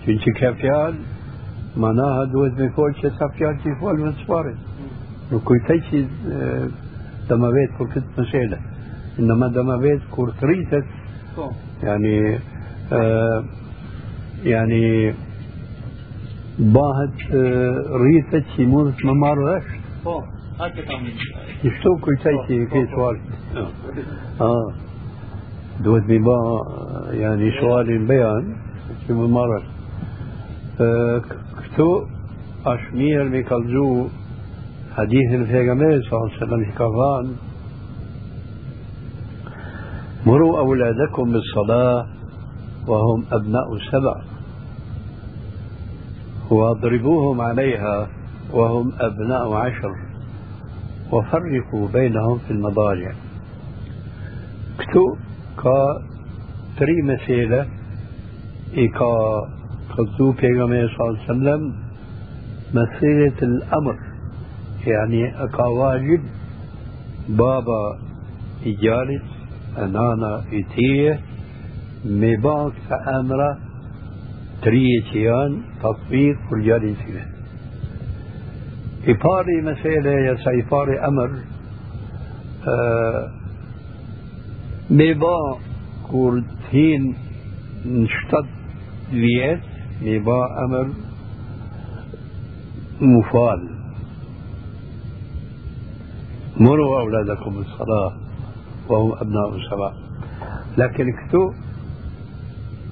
[0.04, 1.00] Që që ka fjallë,
[1.84, 4.60] manaha duhet me folë që sa fjallë që i folë me të sparit.
[5.32, 8.60] Nuk kujtaj që më vetë kur këtë mësele.
[9.28, 10.88] Nëma dhe më vetë kur të rritet,
[11.84, 12.16] yani,
[14.54, 14.84] yani,
[16.78, 17.26] bahet
[18.04, 19.82] rritet që mund të më marrë është.
[20.04, 20.16] Po,
[20.60, 21.14] hajtë kam një.
[21.64, 23.22] Kështu kujtaj që i këtë sualë.
[25.84, 26.62] دوت بما
[27.12, 28.56] يعني سؤال بيان
[29.08, 29.64] في مرة
[31.62, 32.06] këtu
[32.66, 34.08] asht mirë me kallzu
[34.98, 37.36] حديث e pejgamberit صلى الله عليه وسلم ka thanë
[40.26, 42.06] مروا أولادكم بالصلاة
[42.88, 44.22] وهم أبناء سبع
[46.52, 48.08] واضربوهم عليها
[48.54, 49.92] وهم أبناء عشر.
[51.12, 53.12] وفرقوا بينهم في المضاجع.
[54.80, 55.16] كتو
[55.56, 55.80] ka
[56.78, 57.66] tri mesele
[58.74, 59.12] i ka
[59.96, 61.64] këtu pejgamberi sallallahu alaihi wasallam
[62.74, 63.96] مسيرة الأمر
[64.88, 66.22] يعني أكواجب
[67.30, 67.98] بابا
[68.66, 69.22] إجالس
[69.78, 71.20] أنانا إتيه
[72.06, 73.58] مباك فأمرة
[74.64, 77.26] تريتيان تطبيق فرجال فيه
[79.12, 81.30] إفاري مسألة يا سيفاري أمر
[82.68, 83.32] آه
[84.98, 85.36] me ba
[86.10, 87.12] kur t'hin
[87.88, 89.70] në shtatë vjet,
[90.04, 90.88] me ba emër
[93.12, 93.72] mu falë.
[96.62, 98.14] مروا أولادكم بالصلاة
[98.90, 99.92] وهم أبناء سبع
[100.78, 101.54] لكن كتو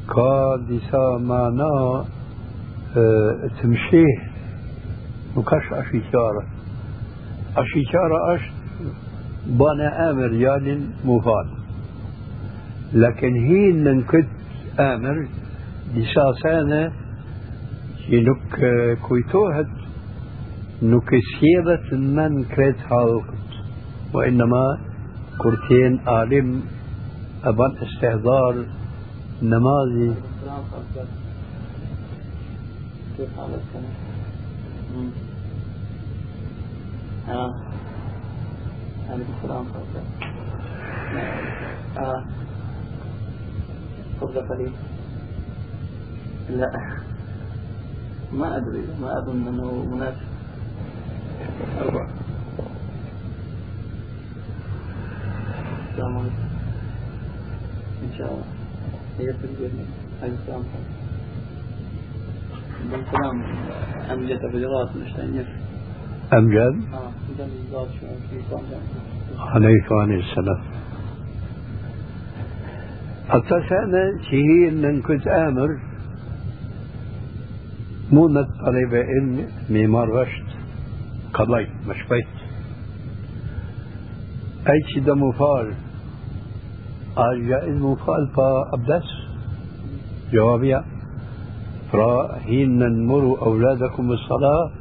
[0.07, 0.79] قد
[1.19, 2.05] معنا
[2.97, 4.29] آه تمشيه
[5.37, 6.43] نكاش أشيكارة
[7.57, 8.41] أشيكارة أش
[9.47, 11.58] بانا آمر يال مفاد
[12.93, 14.27] لكن هين نكت
[14.79, 15.27] آمر
[15.93, 16.91] ديساسانة
[18.09, 18.59] ينك
[19.01, 19.67] كويتوهت
[20.81, 21.09] نك
[21.39, 23.33] سيبت من كريت حالقت
[24.13, 24.77] وإنما
[25.37, 26.61] كرتين عالم
[27.43, 28.65] أبان استحضار
[29.41, 30.13] نمازي.
[33.17, 33.61] كيف حالك
[37.29, 37.53] آه.
[39.09, 39.65] عليكم السلام
[41.97, 42.48] آه.
[44.21, 44.71] تفضل قليل
[46.49, 46.71] لا
[48.33, 50.29] ما أدري ما أظن أنه مناسب
[51.81, 52.09] أربعة.
[55.91, 56.35] السلام عليكم.
[58.03, 58.45] إن شاء الله.
[59.19, 59.71] هي في البيت
[60.21, 60.63] عليكم السلام.
[62.91, 63.43] بالسلام
[64.11, 65.45] أمجد الرجالات مشتاقين
[66.33, 68.15] أمجد آه جنب الزاد شوي.
[68.29, 68.63] في صام
[69.39, 70.61] عليك وعليه السلام.
[73.29, 75.69] حتى سنة شيء إن كنت آمر.
[78.11, 78.27] مو
[78.65, 80.49] طلبة إن ميمار رشد
[81.87, 82.27] مش بيت
[84.69, 85.73] أي شيء ده مفال
[87.17, 89.05] الجائز مفال فأبدس
[90.33, 90.83] جوابيا
[91.91, 94.71] فراهين نمر أولادكم بالصلاة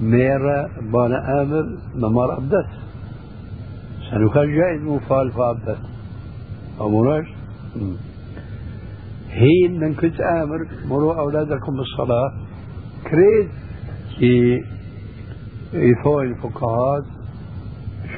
[0.00, 1.66] ميرا بانا آمر
[1.96, 2.70] نمر أبدس.
[4.10, 5.78] سنكون جائز مفال فأبدس
[6.80, 7.26] أمراش
[9.30, 12.32] حين من كنت آمر مروا أولادكم بالصلاة.
[13.10, 13.50] كريت
[14.18, 14.64] كي
[15.72, 17.04] يثوي الفقهاء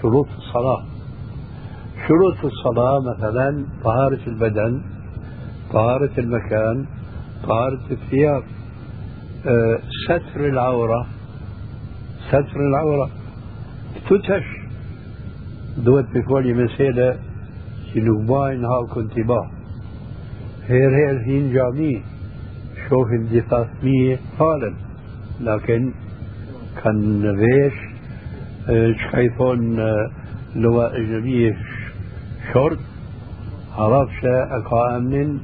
[0.02, 0.84] شروط الصلاة.
[2.08, 4.82] شروط الصلاة مثلا طهارة البدن
[5.72, 6.86] طهارة المكان
[7.42, 8.42] طهارة الثياب.
[9.46, 11.06] أه ستر العورة
[12.28, 13.10] ستر العورة.
[14.10, 14.44] تتش
[15.76, 16.04] دوت
[17.94, 19.50] بكولي مسألة شنوباين هاو كنتباه
[20.68, 22.02] هير هير هين جامي
[22.88, 24.74] شوف الدفاعية حالا
[25.40, 25.92] لكن
[26.84, 27.74] كان ريش
[29.12, 29.76] شايفون
[30.56, 31.56] لغة أجنبية
[32.54, 32.78] شرط.
[33.76, 35.38] عرفش أكا أمن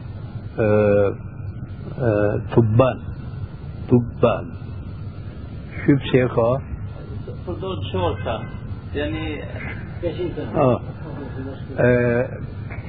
[2.54, 2.98] تبان.
[3.88, 4.46] تبان.
[5.86, 6.60] شو بسيقا
[7.46, 8.42] حدود شرطة.
[8.94, 9.42] يعني
[10.54, 10.80] آه.
[11.78, 12.28] آه.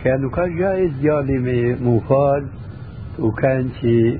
[0.03, 2.47] كانوا كان جائز يعني مفاد
[3.19, 4.17] وكان شي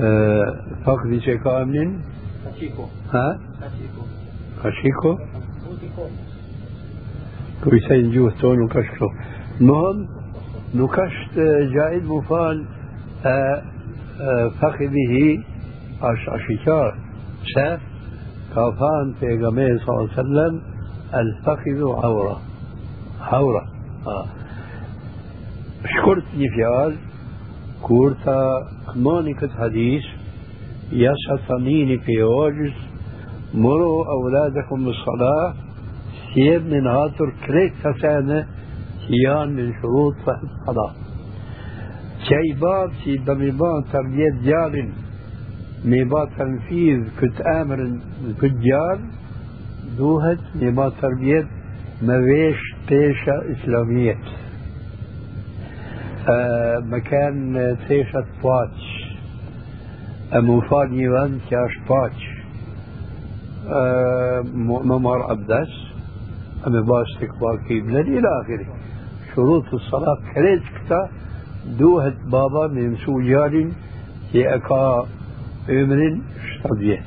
[0.00, 1.98] آه فقد شي كامل
[2.44, 3.38] كاشيكو ها؟
[4.62, 5.18] كاشيكو
[7.64, 9.08] كويسين جوه تون وكشكو
[9.60, 10.08] المهم
[10.74, 11.38] نكشت
[11.74, 12.64] جائز مفال
[13.26, 13.62] آه
[14.60, 15.42] فخذه
[16.02, 16.98] أش أشيكار
[17.44, 17.80] شاف
[18.54, 19.38] كافان في
[19.78, 20.62] صلى الله عليه وسلم
[21.14, 21.82] الفخذ
[23.26, 23.66] عورة عورة
[24.06, 24.26] آه.
[25.84, 26.96] شكرتني فيال
[27.82, 28.46] كورتا
[28.94, 30.04] كماني كت حديث
[30.92, 32.72] يسطنيني في وجز
[33.54, 35.54] مروا أولادكم بالصلاة
[36.34, 38.46] سيب من هاتر كريك تسانة
[39.08, 40.92] كيان من شروط صحة الصلاة
[42.28, 44.88] شي باب سي دميبان تربية ديال
[45.84, 47.98] ميبا تنفيذ كت آمر
[48.40, 49.00] كت ديال
[49.98, 51.46] دوهت ميبا تربية
[52.02, 54.16] مويش بيشة إسلامية.
[56.28, 59.06] آه مكان تيشة باتش
[60.34, 62.24] مفاد نيوان كاش باتش
[63.68, 64.40] آه
[64.84, 65.68] ممر أبدس
[66.66, 68.66] أما باستك باكي بلد إلى آخره.
[69.34, 71.08] شروط الصلاة كريت كتا.
[71.78, 73.66] دوهت بابا من سوجار
[74.32, 75.06] في أكا
[75.70, 76.18] أمر
[76.54, 77.00] شطبيت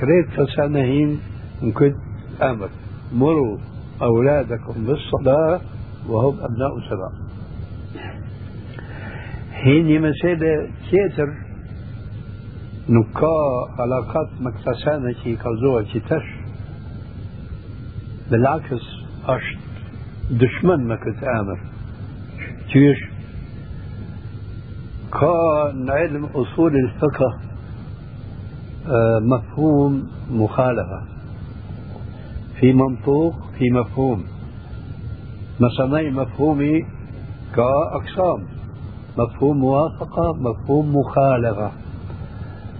[0.00, 1.20] كريت فسنهين
[1.74, 1.96] كنت
[2.42, 2.68] أمر
[3.12, 3.58] مروا
[4.02, 5.60] أولادكم بالصلاة
[6.08, 7.10] وهم أبناء سبع
[9.52, 11.28] حين مسألة تيتر
[12.88, 13.26] نكا
[13.78, 15.36] علاقات مكتسانة كي
[15.82, 16.26] كي تش
[18.30, 18.82] بالعكس
[19.26, 19.58] أشت
[20.30, 21.60] دشمن ما كنت آمر.
[22.72, 22.98] تيش
[25.12, 27.40] كان علم أصول الفقه
[29.20, 31.02] مفهوم مخالفة.
[32.60, 34.24] في منطوق في مفهوم.
[35.60, 36.86] مثلا مفهومي
[37.54, 38.46] كأقسام.
[39.18, 41.70] مفهوم موافقة مفهوم مخالفة.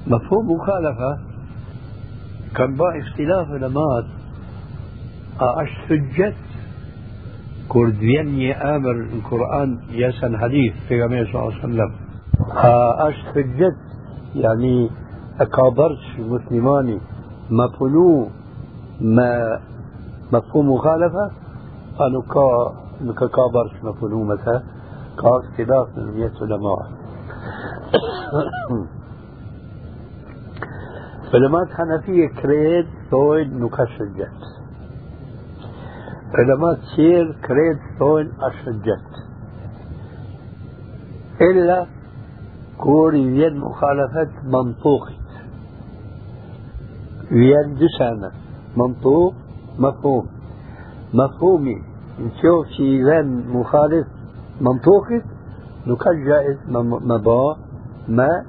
[0.07, 1.18] مفهوم مخالفة
[2.57, 4.05] كان با اختلاف لمات
[5.41, 6.35] أعش حجت
[7.68, 11.93] كردياني آمر القرآن يسن حديث في صلى الله عليه وسلم.
[13.01, 13.76] أعش حجت
[14.35, 14.91] يعني
[15.41, 17.01] أكابرش المسلماني.
[17.51, 18.28] ما بلو
[19.01, 19.61] ما
[20.33, 21.31] مفهوم مخالفة؟
[21.99, 24.62] قالوا كا نكا كابر مفهوم مثلا
[25.18, 26.91] كا اختلاف من مية علماء
[31.35, 34.41] علماء حنفية كريد ثوين نكا شجت
[36.35, 39.11] علماء تشير كريد ثوين أشجت
[41.41, 41.87] إلا
[42.78, 45.09] كور ين مخالفة منطوق
[47.31, 48.31] ين دسانة
[48.76, 49.35] منطوق
[49.81, 50.26] مفهوم.
[51.14, 51.83] مفهومي.
[52.20, 54.07] نشوف شي ذن مخالف
[54.61, 55.20] منطوقي
[55.87, 56.59] نكال جائز
[57.11, 57.57] مبا
[58.09, 58.45] ما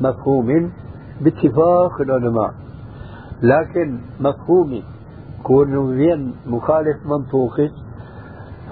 [0.00, 0.70] مفهوم.
[1.20, 2.54] باتفاق العلماء.
[3.42, 4.82] لكن مفهومي.
[5.42, 7.70] كون ذن مخالف منطوقي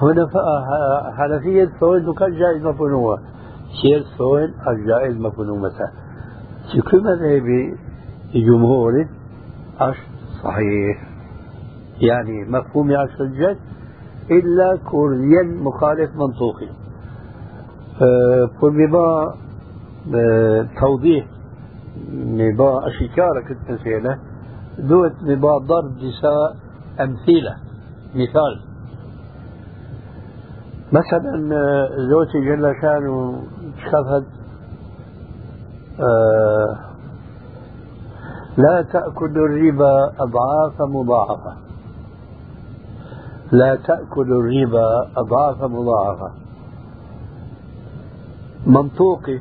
[0.02, 0.28] هنا
[1.16, 3.18] حنفية ثوين نكال جائز مفهوم
[3.82, 5.70] شير ثوين الجائز مفهوم
[6.72, 7.76] شو كل مذهبي
[8.34, 9.08] جمهوري.
[9.80, 9.96] أش
[10.42, 11.11] صحيح.
[12.02, 13.58] يعني مفهوم يا الجد
[14.30, 16.68] إلا كوريا مخالف منطوقي.
[18.60, 19.34] فبما
[20.14, 21.26] أه توضيح
[22.12, 24.18] نبا أشكارة كنت نسيلة
[24.78, 26.56] دوت نبا ضرب نساء
[27.00, 27.56] أمثلة
[28.14, 28.60] مثال.
[30.92, 33.42] مثلا أه، زوجتي جل شأنه
[33.82, 34.26] شافت
[36.00, 36.76] أه
[38.56, 41.61] لا تأكل الربا أضعاف مضاعفة.
[43.52, 44.86] لا تأكل الربا
[45.16, 46.32] أضعاف مضاعفة.
[48.66, 49.40] منطوقي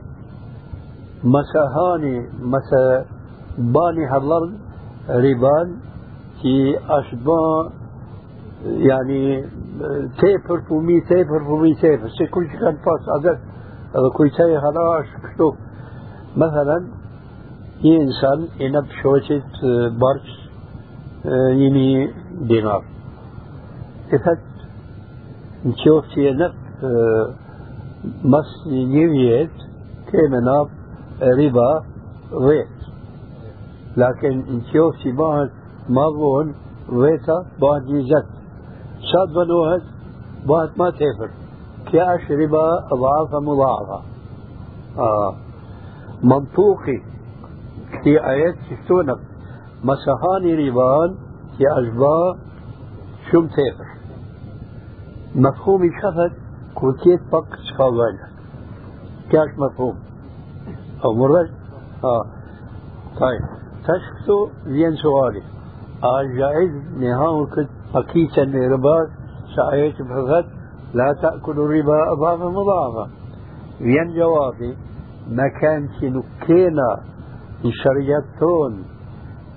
[1.23, 3.05] مساهاني مسا
[3.57, 4.53] باني هالارض
[5.09, 5.75] ربان
[6.41, 7.69] في أشباه
[8.65, 9.41] يعني
[10.19, 13.39] تيبر فومي تيبر فومي تيبر سي كل شيء كان فاس عدد
[14.17, 15.53] كل شيء هلاش كتو
[16.37, 16.77] مثلا
[17.85, 19.51] إنسان إنب شوشت
[20.01, 20.29] برش
[21.61, 22.07] يمي
[22.47, 22.83] دينار.
[24.17, 24.39] ثبت
[25.65, 26.53] نشوف شي نف
[28.23, 29.51] مس نيويت
[30.11, 30.67] كيمنا
[31.21, 31.83] ربا
[32.33, 32.67] ريت
[33.97, 35.49] لكن نشوف شي بعد
[35.89, 36.55] ما بون
[36.89, 38.27] ريتا بعد يجت
[39.11, 39.83] شاد بنوهد
[40.45, 41.29] بعد ما تفر
[41.91, 44.01] كاش ربا أضعاف مضاعفة
[44.97, 45.35] آه
[46.23, 47.01] منطوقي
[48.03, 49.15] في آيات شفتونا
[49.83, 51.15] مسهاني ربان
[51.57, 52.35] في أشباه
[53.31, 54.00] شم تفر
[55.35, 56.37] مفهومي شفت
[56.75, 58.17] كوتيت بق شخوان
[59.31, 59.95] كاش مفهوم؟
[61.05, 61.49] أو مرج
[62.03, 62.25] آه.
[63.19, 63.41] طيب.
[63.83, 65.41] تشكتو زين سؤالي.
[66.03, 69.09] آه جائز نهاو كت بقيتا رباط
[69.55, 70.45] سعيت بغد
[70.93, 73.11] لا تأكل الربا أضعافا مضاعفة
[73.81, 74.77] ين جوابي.
[75.27, 77.01] ما كان نكينا
[77.65, 78.85] الشريعتون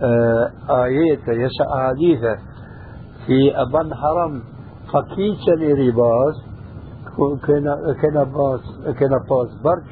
[0.03, 0.51] آه
[0.85, 2.35] آيات يسا أحاديثة
[3.27, 4.54] في أبن حرم
[4.93, 6.37] فكيشة لرباس
[7.47, 8.61] كنا كنا باس
[8.99, 9.91] كنا باس برش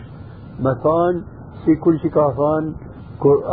[0.61, 1.23] مثان
[1.65, 2.75] في كل شيء كافان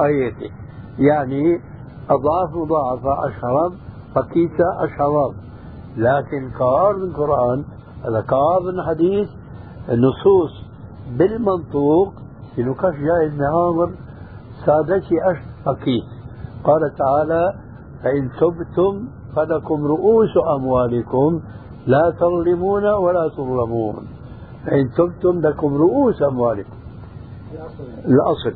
[0.04, 0.52] آياتي
[1.00, 1.62] يعني
[2.10, 3.72] أضعاف مضاعفة أشهر
[4.16, 5.34] فكيشة أشهر
[5.98, 7.64] لكن كار من القرآن
[8.06, 9.30] هذا كار من الحديث
[9.90, 10.52] النصوص
[11.18, 12.14] بالمنطوق
[12.56, 13.92] في نكاش جاي نهامر
[14.66, 16.04] سادتي أش فكيت
[16.64, 17.54] قال تعالى
[18.04, 21.42] فإن تبتم فلكم رؤوس أموالكم
[21.88, 24.08] لا تظلمون ولا تظلمون.
[24.66, 26.78] فإن تبتم لكم رؤوس أموالكم.
[28.06, 28.56] الأصل.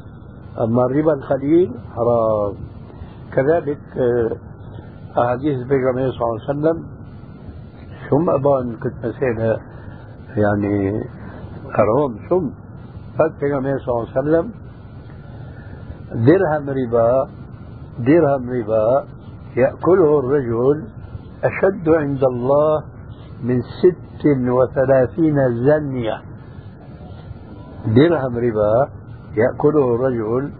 [0.62, 2.54] أما الربا الخليل حرام.
[3.34, 4.32] كذلك آه،
[5.22, 6.78] أحاديث النبي صلى الله عليه وسلم
[8.10, 9.58] شم أبان كنت نسينا
[10.38, 11.04] يعني
[11.72, 12.50] حرام شم.
[13.18, 14.52] فالنبي صلى الله عليه وسلم
[16.28, 17.30] درهم ربا
[18.00, 19.06] درهم ربا
[19.58, 20.88] يأكله الرجل
[21.44, 22.84] أشد عند الله
[23.44, 24.24] من ست
[24.58, 25.36] وثلاثين
[25.66, 26.22] زنية.
[27.96, 28.90] درهم ربا
[29.38, 30.52] يأكله الرجل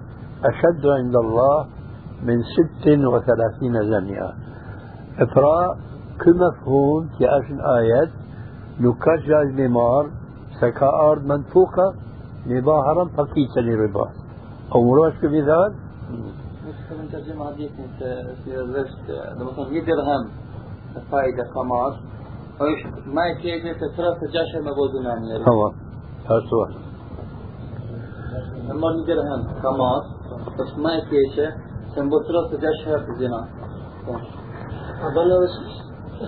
[0.46, 1.66] أشد عند الله
[2.24, 4.30] من ست وثلاثين زنية.
[5.20, 5.78] إفراء
[6.22, 8.10] كمفهوم في أشن آيات.
[8.80, 10.10] نكجج نمار
[10.62, 11.94] سكا أرض منفوقة
[12.48, 14.10] نباهرا فكيسة لربا
[14.76, 15.74] أو مروش كمثال
[17.04, 17.72] من ترجمة حديث
[18.44, 20.30] في الرشد لما يدرهم
[21.12, 21.96] فائدة قماش
[22.62, 25.64] ويش ما يكيد تسرى تجاشر مبوزنان يعني هو
[26.28, 26.66] هو
[28.72, 30.06] أما يدرهم قماش
[30.60, 31.52] بس ما يكيد
[31.96, 33.48] سنبوسرى تجاشر تزنا
[35.08, 35.48] أظن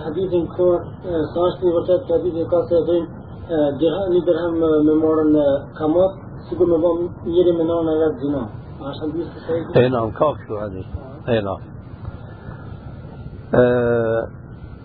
[0.04, 0.74] hadithin kur
[1.32, 3.08] sa është i vërtet që hadithi ka se dhejnë
[3.80, 4.54] dirham, një dirham
[4.88, 5.32] me morën
[5.78, 6.12] kamat,
[9.76, 10.84] اي نعم كاف شو هذه.
[11.28, 11.60] اي نعم.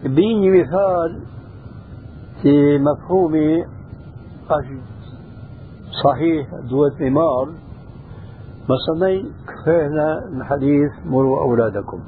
[0.03, 1.21] بيني مثال
[2.41, 3.65] في مفهومي
[6.03, 7.49] صحيح دوت إمار
[8.63, 11.99] مثلا كفينا الحديث مروا أولادكم.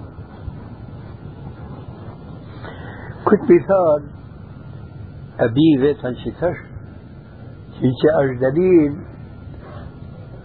[3.26, 4.04] كنت مثال
[5.40, 6.58] أبي تنشتش
[7.80, 8.98] شيء أش دليل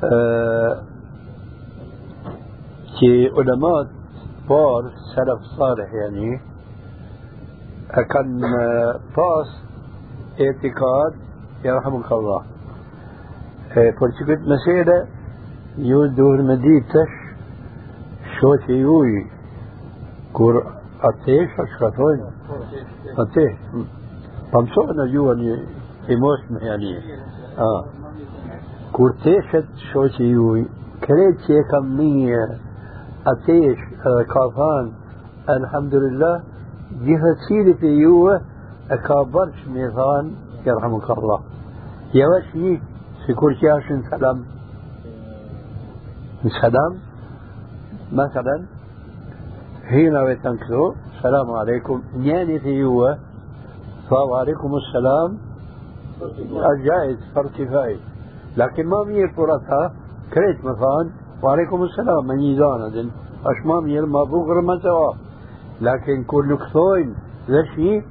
[0.04, 0.87] آه كي
[3.38, 3.86] علماء
[4.48, 4.82] بار
[5.14, 6.40] سلف صالح يعني
[7.94, 8.40] كان
[9.16, 9.50] باس
[10.40, 11.12] اعتقاد
[11.64, 12.42] يرحمك الله
[13.68, 14.94] për që këtë mesele
[15.88, 17.16] ju duhet me ditësh
[18.36, 19.10] shoqe juj
[20.38, 20.54] kur
[21.08, 22.28] atesh a shkatojnë
[23.24, 23.56] atesh
[24.52, 25.56] pa mësojnë në juha një
[26.08, 26.42] i mosh
[37.72, 38.36] e për juve
[38.90, 40.30] e ka bërsh me thanë
[40.66, 41.40] jërhamuk Allah
[42.12, 42.78] javash një
[43.26, 44.38] sikur që është në salam
[46.44, 46.92] në salam
[48.12, 48.64] مثلا
[49.84, 53.18] هنا وتنكرو السلام عليكم نياني في يوه
[54.10, 55.38] وعليكم السلام
[56.72, 57.18] الجائز
[57.58, 57.96] كفاية
[58.56, 59.92] لكن ما مير فرصها
[60.34, 61.10] كريت مثلا
[61.42, 63.10] وعليكم السلام من يزانا دن
[63.46, 63.80] اش ما
[64.14, 65.12] ما بغر ما سوا
[65.80, 67.14] لكن كل نكثوين
[67.50, 68.02] ذا شيء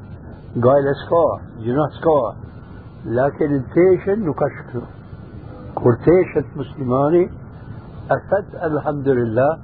[0.63, 2.31] قايل اسكوا جناح سكوا
[3.05, 4.81] لكن التيشن نكشكو
[5.75, 7.29] كورتيشة مسلماني
[8.11, 9.57] أفت الحمد لله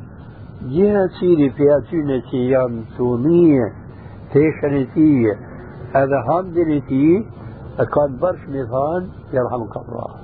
[0.62, 3.74] جهة سيري في أتونة يام ثونية
[4.34, 5.34] تيشنتية
[5.96, 7.26] هذا هامدنتي
[7.78, 10.23] كان برش مثان يرحمك الله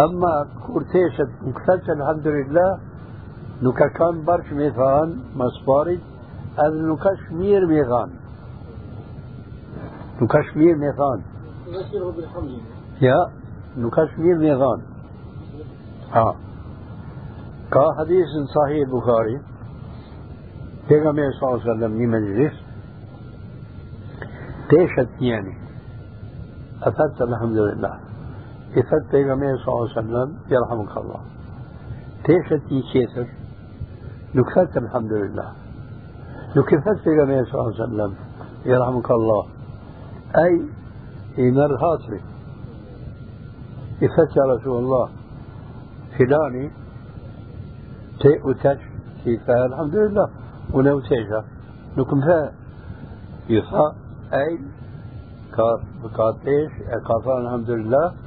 [0.00, 2.78] أما كورتيشة مكتسة الحمد لله
[3.62, 5.98] نكا كان برش مثان مصبارج
[6.58, 8.10] هذا نكاش مير ميغان.
[10.56, 11.22] مير ميغان.
[11.68, 12.50] نذكره بالحمد
[13.00, 13.20] يا
[13.76, 14.80] نكشمير ميغان.
[16.12, 16.36] ها
[17.72, 19.40] كا حديث صحيح البخاري
[20.88, 22.52] پیغمبر صلی الله علیه وسلم نی مجلس
[24.70, 25.54] تيشت يعني
[26.82, 28.05] أفدت الحمد لله
[28.76, 31.20] إفدت پیغمبر صلی الله علیه وسلم يرحمك الله
[32.24, 33.26] تيشت يشيتر
[34.34, 35.52] نكفت الحمد لله
[36.56, 38.14] نكفت پیغمبر صلی الله علیه وسلم
[38.66, 39.44] يرحمك الله
[40.36, 40.62] أي
[41.82, 42.20] هاتري
[44.02, 45.08] إفت يا رسول الله
[46.18, 46.70] فلاني
[48.20, 48.78] تي وتش
[49.24, 50.28] كيف الحمد لله
[50.74, 51.44] ونو تيجا
[51.98, 52.52] نكم فا
[53.48, 53.86] يفا
[54.32, 54.58] أي
[56.16, 56.72] كاتيش
[57.08, 58.25] كافان الحمد لله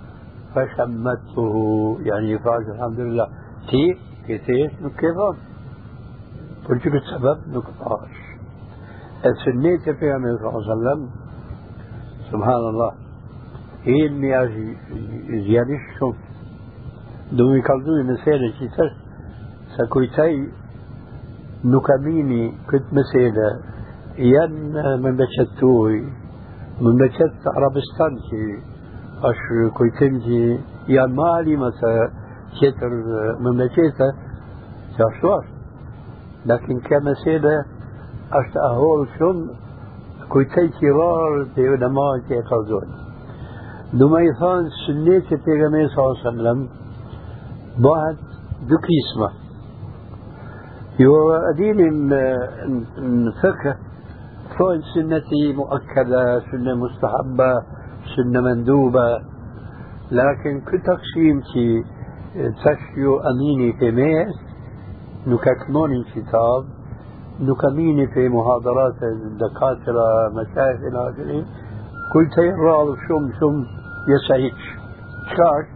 [0.55, 1.53] فشمته
[2.01, 3.27] يعني يفاش الحمد لله.
[3.69, 3.83] تي
[4.27, 5.35] كيتيش نكيفان
[6.65, 8.15] قلت لك السبب نكفاش
[9.25, 11.09] السنية في النبي صلى الله عليه وسلم.
[12.31, 12.91] سبحان الله.
[13.85, 16.17] është zjarisht shumë.
[17.31, 18.95] Do më i kaldu i mesele që i thash,
[19.75, 20.33] sa kujtaj
[21.63, 23.47] nuk amini këtë mesele,
[24.17, 24.83] janë
[29.23, 32.11] اش كويتم جي يا مالي مسا
[32.61, 32.89] كتر
[33.39, 34.09] مملكتا
[34.97, 35.45] شاشوار
[36.45, 37.65] لكن كما سيدا
[38.33, 39.47] اش تأهول شم
[40.29, 42.87] كويتم جي رار تي علماء تي قضون
[43.93, 46.59] دو ما يثان سنة تي پیغمي صلى الله عليه وسلم
[47.83, 48.19] باحت
[48.69, 49.29] دو قسمة
[50.99, 53.75] يو اديم من فقه
[54.93, 57.78] سنة مؤكدة سنة مستحبة
[58.19, 59.19] سنة مندوبة.
[60.11, 61.83] لكن كل تقسيم تي
[62.63, 64.35] تشيو أميني في ميس
[65.27, 66.63] نكتمون كتاب
[67.39, 71.45] نكميني في محاضرات الدكاترة مشايخ إلى آخره
[72.13, 73.65] كل تيرال شم شم
[74.13, 74.59] يسعيك
[75.35, 75.67] شاك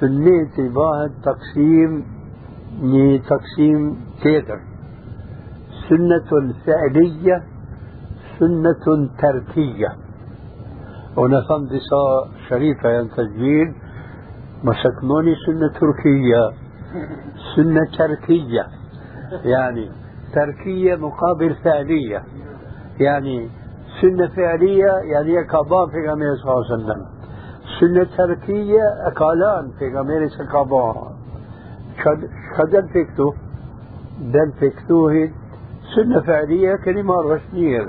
[0.00, 2.04] سنيتي بعد تقسيم
[2.82, 4.60] ني تقسيم تيتر.
[5.88, 7.42] سنة فعلية
[8.38, 10.07] سنة تركية.
[11.18, 13.74] ونفهم دسا شريفة ين تسجيل
[14.64, 16.50] مسكنوني سنة تركية
[17.56, 18.66] سنة تركية
[19.44, 19.90] يعني
[20.34, 22.22] تركية مقابل فعلية
[23.00, 23.48] يعني
[24.00, 27.06] سنة فعلية يعني كبار في غمير صلى الله عليه وسلم.
[27.80, 31.12] سنة تركية أكالان في غمير سكابار
[32.58, 33.32] شدن فيكتو
[34.20, 35.30] دن فيكتو هي
[35.96, 37.86] سنة فعلية كلمة رسمية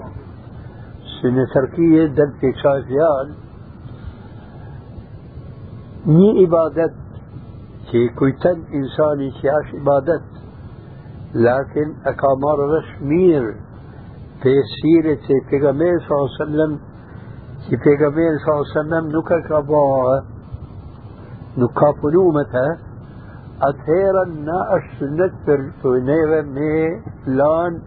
[1.22, 3.28] سنة تركية دل في شايفيان
[6.08, 6.96] ني عبادت
[7.92, 10.30] كي كويتن إنساني كياش عبادت.
[11.36, 13.44] لكن أكامار رشمير
[14.44, 16.80] في سيرة پیغمبر صلى الله عليه وسلم.
[17.70, 20.24] كي پیغمبر صلى الله عليه وسلم نكا كبا
[21.58, 22.68] نكا پنومتا
[23.68, 27.82] أتهيرا نا السنة پر تو نيوه مي فلان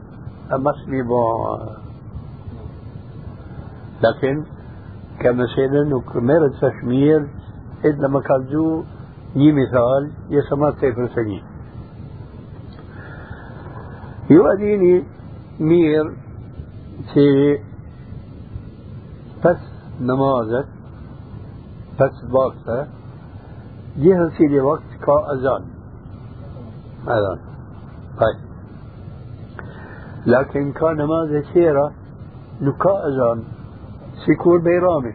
[0.54, 1.81] أمسلي با
[4.02, 4.44] لكن
[5.20, 7.28] كمثلا نكمل تشمير
[7.84, 8.84] إذ لما كان جو
[9.36, 11.42] ني مثال يسمى سيفر سجين
[14.30, 15.04] يؤديني
[15.60, 16.16] مير
[17.14, 17.58] في
[19.44, 19.56] بس
[20.00, 20.66] نمازك
[22.00, 22.88] بس باكسة
[23.96, 25.64] جهة في وقت كأذان
[27.08, 27.38] أذان.
[28.20, 28.40] طيب.
[30.26, 31.92] لكن كان نماز سيرة
[32.60, 33.42] نكا أذان.
[34.26, 35.14] سيكون بيرامي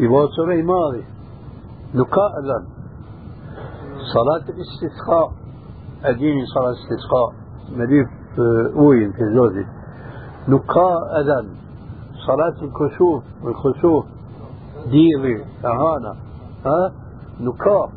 [0.00, 1.04] يواصل ماضي
[1.94, 2.66] نكا أذان
[4.14, 5.32] صلاة الاستسقاء
[6.04, 7.32] أديني صلاة الاستسقاء
[7.76, 8.08] مليف
[8.76, 9.66] أوين في زوجي
[10.48, 11.48] نكا أذان
[12.26, 14.04] صلاة الكسوف والخسوف
[14.90, 16.16] ديري أهانا
[16.66, 16.92] ها
[17.40, 17.90] نكا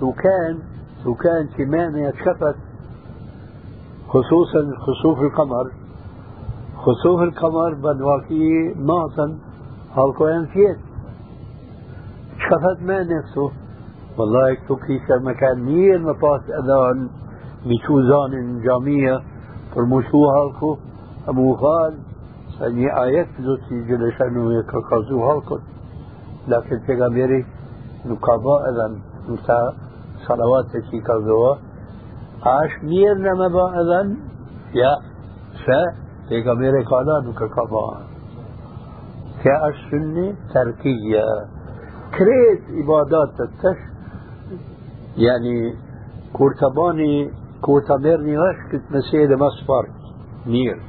[0.00, 0.58] توكان
[1.04, 2.56] توكان كمان يتشفت
[4.08, 5.70] خصوصا خسوف القمر
[6.76, 9.38] خسوف القمر بنواكي معصن
[9.96, 10.78] هالكو ينفيت
[12.38, 13.50] شفت ما نفسه.
[14.18, 17.08] والله يكتب في مكان مير مفاس أذان
[17.66, 19.20] ميشوزان جامية
[19.74, 20.76] فرموشو هالكو
[21.28, 21.94] أبو خال
[22.58, 25.58] سني آيات زوتي جلشانو يكرقزو هالكو
[26.48, 27.44] لكن پیغمبری
[28.06, 29.74] نكابا أذن نتا
[30.28, 31.54] صلوات تشي كذوا
[32.46, 34.16] عاش مير لما با أذن
[34.74, 34.92] يا
[35.66, 35.80] سا
[36.28, 38.11] پیغمبر قالا نكابا كأش
[39.90, 41.24] سنة تركية
[42.18, 43.78] كريت عبادات تتش
[45.16, 45.74] يعني
[46.32, 47.30] كورتباني
[47.60, 49.86] كورتبيرني واش كنت مسيدة مصفر
[50.46, 50.80] نير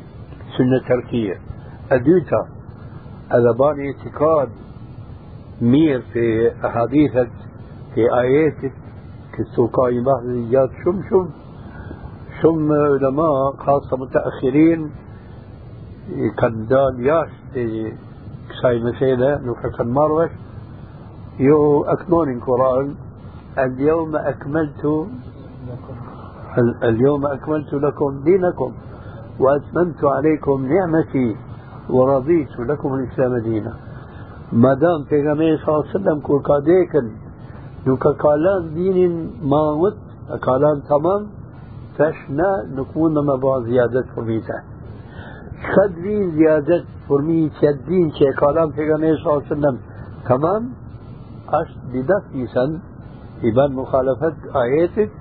[0.57, 1.39] سنة تركية
[1.91, 2.47] أدوتا
[3.33, 4.49] أذباني اعتقاد
[5.61, 7.31] مير في أحاديثك
[7.95, 8.73] في آياتك
[9.37, 11.29] كنتو قائمة رجال شم شم
[12.41, 14.91] شم علماء خاصة متأخرين
[16.37, 17.29] كان دان ياش
[18.63, 20.31] في كساي مسيدة نوكا مروش
[21.39, 22.95] يو أكمون القرآن
[23.57, 25.07] اليوم أكملت
[26.83, 28.71] اليوم أكملت لكم دينكم
[29.39, 31.35] وأتممت عليكم نعمتي
[31.89, 33.73] ورضيت لكم الإسلام دينا.
[34.53, 37.07] ما دام پیغمبر صلی الله علیه وسلم کو کا دیکن
[37.85, 39.95] نو کا کالان دین ماوت
[40.41, 41.25] کالان تمام
[41.97, 44.72] فشنا نكون ما با زيادة فرميتا
[45.63, 49.79] خدري زيادة فرمي تدين شيء كلام پیغمبر صلى الله عليه وسلم.
[50.29, 50.69] تمام؟
[51.49, 52.79] أش بدف يسن
[53.43, 55.11] يبان مخالفة آياتك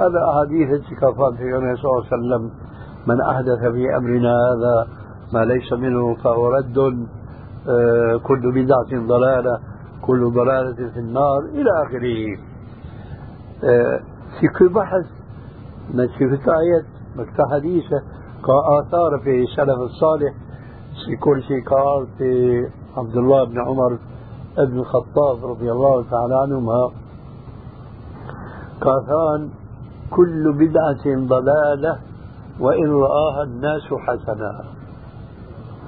[0.00, 0.70] هذا أحاديث
[1.00, 1.44] كفان في
[1.76, 2.50] صلى الله عليه وسلم.
[3.06, 4.88] من أحدث في أمرنا هذا
[5.32, 6.78] ما ليس منه فهو رد.
[8.22, 9.60] كل بدعة ضلالة
[10.02, 11.38] كل ضلالة في النار.
[11.38, 12.20] إلى آخره.
[14.40, 15.06] في كل بحث
[15.94, 16.84] نشوف آيات
[17.16, 18.02] مكتا حديثة
[18.46, 20.34] كآثار في السلف الصالح
[21.06, 22.60] في كل شيء قال في
[22.96, 23.98] عبد الله بن عمر
[24.58, 26.90] ابن الخطاب رضي الله تعالى عنهما
[28.80, 29.50] كاثان
[30.10, 31.98] كل بدعة ضلالة
[32.60, 34.64] وإن رآها الناس حسنا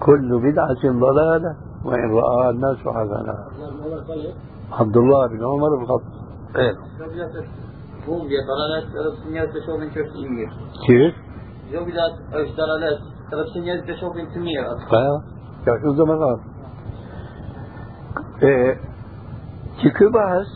[0.00, 3.44] كل بدعة ضلالة وإن رآها الناس حسنا
[4.72, 6.22] عبد الله بن عمر بن الخطاب
[6.56, 6.74] إيه.
[8.06, 10.54] Bugje dalalet edhe pse njerëzit e shohin që është i mirë.
[10.86, 11.14] كيف؟
[11.72, 13.00] Jo bidat është dalalet
[13.32, 14.84] edhe pse njerëzit e shohin të mirë atë.
[14.92, 15.32] ها
[15.64, 16.38] كيف شو زمان
[18.42, 18.78] إيه
[19.82, 20.50] كي بحث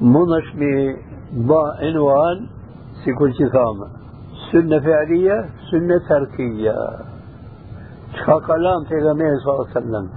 [0.00, 0.46] منش
[1.32, 2.46] با عنوان
[3.04, 3.86] في كل شيء ثامة
[4.52, 6.74] سنة فعلية سنة تركية
[8.16, 10.08] شخا كلام في غمية صلى الله عليه وسلم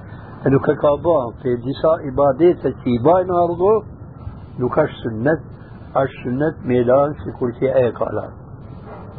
[0.48, 3.84] انه ككابان في دساء عبادات كي باين ارضو
[4.60, 5.40] نكاش سنة
[5.96, 7.88] اش سنة ميلان في كل شيء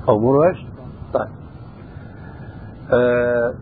[0.08, 0.66] أو مرش
[1.14, 1.28] طيب.
[2.92, 3.54] آه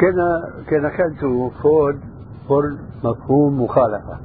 [0.00, 1.20] كنا كنا كنت
[1.62, 2.00] فود
[2.48, 2.62] فور
[3.04, 4.18] مفهوم مخالفة.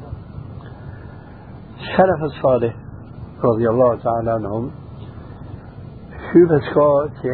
[1.80, 2.76] السلف الصالح
[3.44, 4.72] رضي الله تعالى عنهم
[6.34, 6.62] شو بس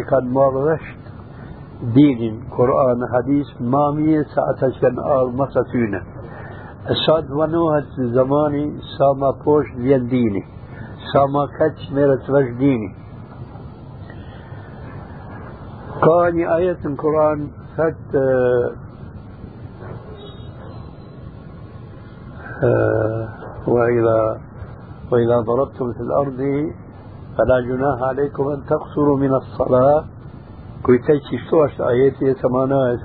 [0.10, 1.06] كان مرشت
[1.94, 6.02] دين قرآن حديث مامية ساعة كان آر مصاتونة
[6.90, 10.44] الصاد ونوها زماني ساما بوش دين ديني
[11.14, 13.05] ساما كتش ميرت وش ديني.
[16.04, 18.16] كان آية القرآن فت
[22.64, 23.30] آه،
[23.68, 24.40] وإذا
[25.12, 26.72] وإذا ضربتم في الأرض
[27.38, 30.06] فلا جناح عليكم أن تقصروا من الصلاة.
[30.84, 31.20] كويتي
[31.50, 32.98] شو آياتي سمانا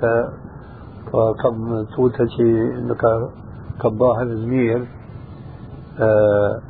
[1.43, 2.71] كم توتا شي
[3.81, 4.87] كباه زمير
[5.99, 6.61] آه،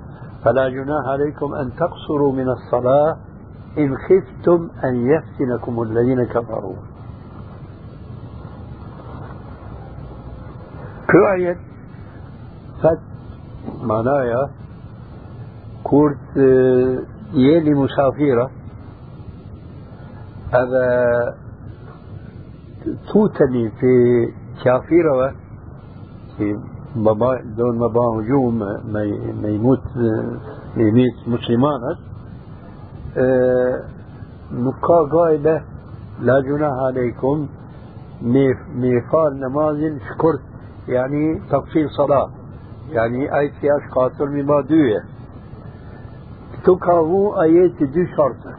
[0.44, 3.18] فلا جناح عليكم أن تقصروا من الصلاة.
[3.78, 6.76] إن خفتم أن يفتنكم الذين كفروا.
[11.12, 11.58] كل آية
[12.84, 13.00] فت
[13.84, 14.52] معناها
[15.84, 17.00] كورت آه،
[17.34, 18.52] يلي مسافرة
[20.54, 21.36] هذا
[23.14, 24.26] توتني في
[24.64, 25.36] كافيرة
[26.38, 26.60] في
[26.96, 28.60] بابا دون بابا هجوم
[29.44, 29.82] ما يموت
[30.78, 31.82] يميت مسلمان
[34.52, 35.64] نقا قايلة
[36.22, 37.48] لا جناح عليكم
[38.76, 39.78] ميقال نماز
[40.10, 40.42] شكرت
[40.88, 42.30] يعني تفصيل صلاة
[42.90, 45.04] يعني أي سياش قاتل مما دوية
[46.64, 48.56] تكاهو آيات دو شرطة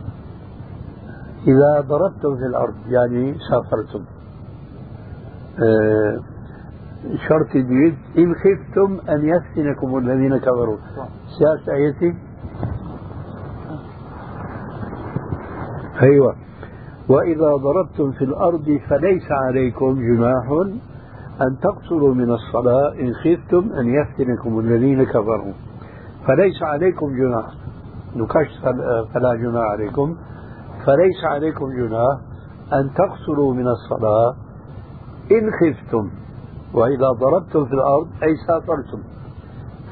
[1.46, 4.04] إذا ضربتم في الأرض يعني سافرتم
[5.58, 6.20] أه
[7.28, 10.76] شرط جديد إن خفتم أن يفتنكم الذين كفروا
[11.38, 12.14] سياسة آيتي
[16.02, 16.36] أيوة.
[17.08, 20.50] وإذا ضربتم في الأرض فليس عليكم جناح
[21.42, 22.92] أن تقصروا من الصلاة.
[23.00, 25.52] إن خفتم أن يفتنكم الذين كفروا.
[26.26, 27.46] فليس عليكم جناح.
[28.16, 28.58] نكش
[29.14, 30.16] فلا جناح عليكم.
[30.86, 32.18] فليس عليكم جناح
[32.72, 34.34] أن تقصروا من الصلاة.
[35.32, 36.10] إن خفتم.
[36.74, 39.02] وإذا ضربتم في الأرض أي سافرتم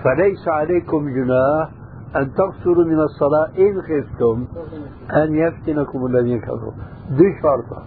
[0.05, 1.71] فليس عليكم جناح
[2.17, 4.45] أن تقصروا من الصلاة إن خفتم
[5.11, 6.73] أن يفتنكم الذين كفروا.
[7.11, 7.83] دي شرطة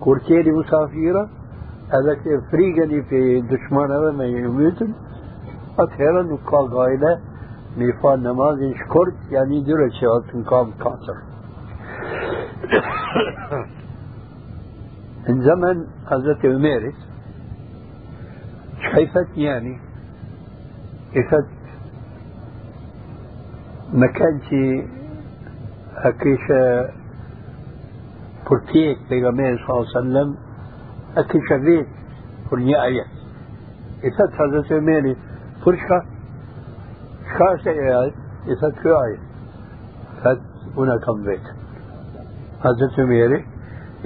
[0.00, 1.28] كورتيلي مسافرة
[1.88, 4.92] هذا فريقني في دشمان هذا ما يموتن.
[5.78, 7.20] أتهرا نقال غايلة
[7.76, 11.16] ميفان نماز شكرت يعني درجة نقام كاسر
[15.28, 16.92] من زمن حضرت عمير
[18.92, 19.80] شايفت يعني
[24.06, 24.48] كانش
[25.96, 26.40] أكيش
[28.48, 30.36] بورتيك بيغمبر صلى الله عليه وسلم
[31.16, 31.86] أكيش بيت
[32.50, 33.04] فرنيا آية
[34.04, 35.16] إفت حضرت عمير
[35.64, 36.06] فرشكا
[37.34, 38.12] شكا شيء
[38.48, 39.18] إفت كو آية
[40.24, 40.40] فت
[40.76, 41.42] هنا كم بيت
[42.60, 43.46] حضرت عمير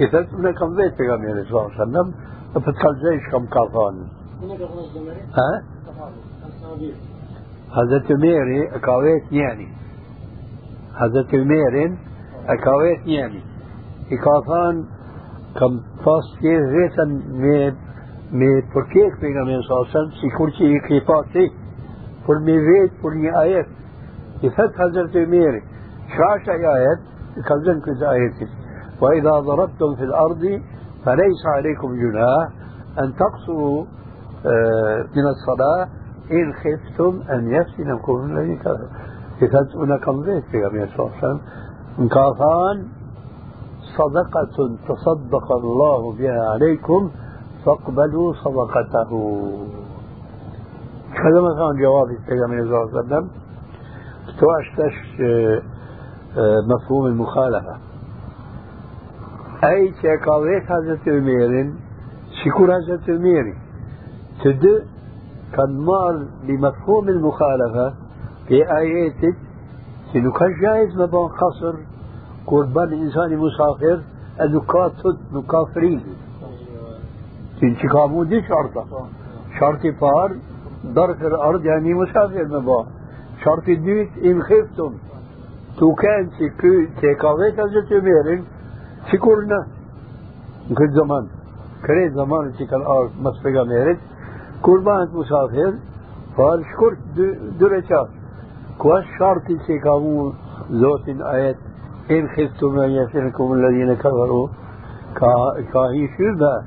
[0.01, 1.71] إفت هنا كم بيت بيغمبر صلى الله
[6.77, 7.14] عليه
[7.77, 9.67] وسلم فتقل زيش كم كافان ها؟ حضرت عمر اكاويت يعني
[10.95, 11.97] حضرت عمر
[12.47, 13.55] اكاويت يعني
[14.09, 14.85] ikafan
[15.57, 17.11] kam pas tjerë vetën
[17.41, 17.57] me
[18.31, 21.45] me përkek për nga me sasën, si kur që i ke pa ti,
[22.25, 23.69] për me vetë për një ajet.
[24.45, 25.61] I thët Hazret Umeri,
[26.11, 26.99] çka është ai ajet?
[27.47, 28.51] Ka zënë këtë ajetit.
[29.01, 30.43] وإذا ضربتم في الأرض
[31.05, 32.47] فليس عليكم جناح
[32.99, 33.85] أن تقصروا
[35.15, 35.87] من الصلاة
[36.31, 41.39] إن خفتم أن يفتنكم الذي كفر أنا كم بيت في غمية صلى الله عليه وسلم.
[42.07, 42.87] كافان
[43.97, 47.11] صدقة تصدق الله بها عليكم
[47.65, 49.11] فاقبلوا صدقته.
[51.11, 53.29] هذا كان جواب النبي صلى الله عليه وسلم.
[54.39, 55.21] تواشتش
[56.67, 57.77] مفهوم المخالفة.
[59.63, 61.73] أي تكاويت هذا تمير
[62.43, 63.57] شكور هذا تميري
[64.43, 64.85] تد
[65.55, 67.93] كان مال بمفهوم المخالفة
[68.47, 69.35] في آيات
[70.15, 71.75] إنه كان جائز مبان قصر
[72.47, 74.01] قربان الإنسان مسافر
[74.41, 76.03] أنه كاتد مكافرين
[77.61, 78.85] تنشي كامو دي شرطة
[79.59, 80.35] شرطي بار
[80.85, 82.85] ضرب الأرض يعني مسافر مبان.
[83.43, 84.93] شرطي ديت إن خفتم.
[85.79, 86.29] تو كان
[87.01, 88.43] تكاويت هذا تميرن
[89.11, 89.67] شكرنا
[90.77, 91.27] كل زمان.
[91.87, 93.11] كريت زمان تكال الأرض
[94.63, 95.73] مسفقة ميرت قربان مسافر
[96.37, 96.97] قال شكرت
[97.59, 98.09] دو ركعات
[98.79, 100.33] كواش شرطي سيكامو
[100.71, 101.55] زوت آيات
[102.11, 104.47] إن خفتم أن يفتنكم الذين كفروا
[105.73, 106.63] كاهي شربة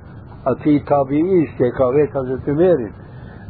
[0.46, 2.92] أتي تابعيش كاويت حضرت ميرين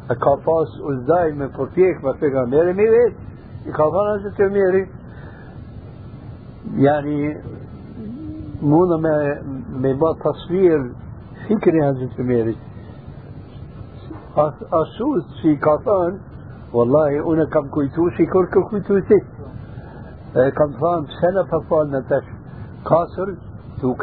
[0.09, 3.15] ka pas uzdaj me përpjek me pejgamberi mi vet
[3.69, 4.87] i ka thënë se të miri
[6.81, 7.37] yani
[8.63, 9.17] mundë me
[9.83, 10.81] me bë tasvir
[11.49, 12.55] fikrin e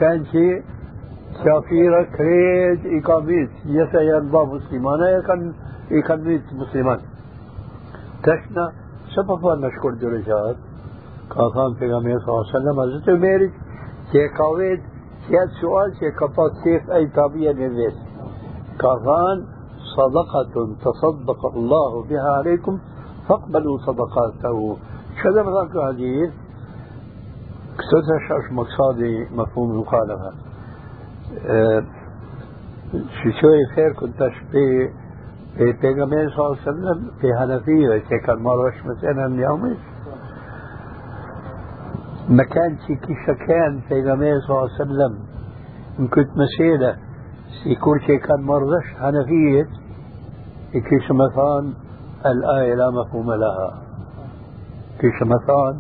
[0.06, 0.46] E që
[1.44, 5.50] Kafira krejt i ka vit, jese janë ba muslimane, e kanë
[5.92, 7.02] i kanë vit musliman.
[8.24, 8.70] Tashna,
[9.12, 10.62] se pa fa në shkur dy rëgjahat,
[11.34, 12.64] ka thamë për nga mirë s.a.s.
[12.80, 13.58] Hazreti Umerit,
[14.12, 14.94] që e ka vetë,
[15.26, 18.32] që jetë sual që e ka pas sef e i tabija në vetë.
[18.80, 19.55] Ka thanë,
[19.98, 22.80] صدقة تصدق الله بها عليكم
[23.30, 24.78] فاقبلوا صدقاته.
[25.26, 26.30] ما ذاك الحديث
[27.78, 30.32] كتبت شاش مقصادي مفهوم المخالفة.
[32.94, 34.90] شو شوي خير كنت في
[35.58, 39.78] في پیغمبر صلى الله عليه وسلم في حنفية كان مرش مثلا يومي
[42.30, 45.20] مكان شي كيشا كان پیغمبر صلى الله عليه وسلم
[46.00, 46.98] إن كنت مسيلة
[47.66, 49.68] يكون شي كان مرش حنفية
[50.74, 51.74] كيش مثلا
[52.26, 53.74] الآية لا مفهوم لها.
[55.00, 55.78] كيش مثلا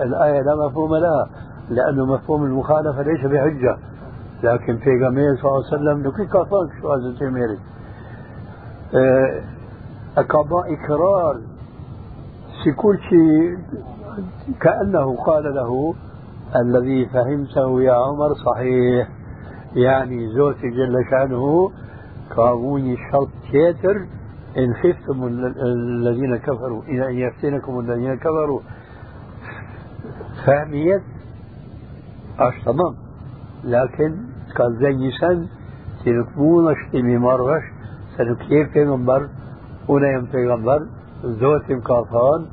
[0.00, 1.28] الآية لا مفهوم لها
[1.70, 3.76] لأنه مفهوم المخالفة ليس بحجة.
[4.42, 7.58] لكن في جميع صلى الله عليه وسلم لكي كافان شو هذا تيميري
[10.18, 11.40] أكابا إكرار
[12.76, 13.58] كل شيء
[14.60, 15.94] كأنه قال له
[16.56, 19.08] الذي فهمته يا عمر صحيح.
[19.76, 21.70] يعني زوجي جل شأنه
[22.36, 24.06] كابوني شرط كيتر
[24.58, 28.60] إن خفتم الذين كفروا إلى أن يفتنكم الذين كفروا.
[30.46, 31.02] فهميت
[32.38, 32.94] أش تمام.
[33.64, 34.16] لكن
[34.56, 35.46] قال زي سن
[36.04, 37.64] سنكمونش تمي مرغش
[38.16, 39.22] سنكيف پیغمبر
[39.88, 40.80] ونيم پیغمبر
[41.24, 42.46] زوت كافان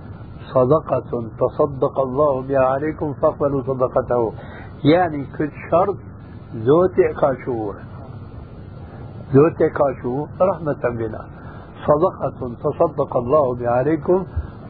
[0.53, 4.33] صدقة تصدق الله بها عليكم فاقبلوا صدقته.
[4.83, 5.97] يعني كل شرط
[6.55, 7.75] زوت كاشور
[9.33, 11.40] زوت كاشور رحمة بنا
[11.87, 14.25] صدقة تصدق الله بها عليكم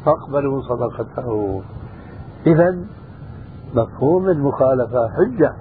[0.06, 1.62] فاقبلوا صدقته.
[2.48, 2.78] إذا
[3.76, 5.52] مفهوم المخالفة حجة.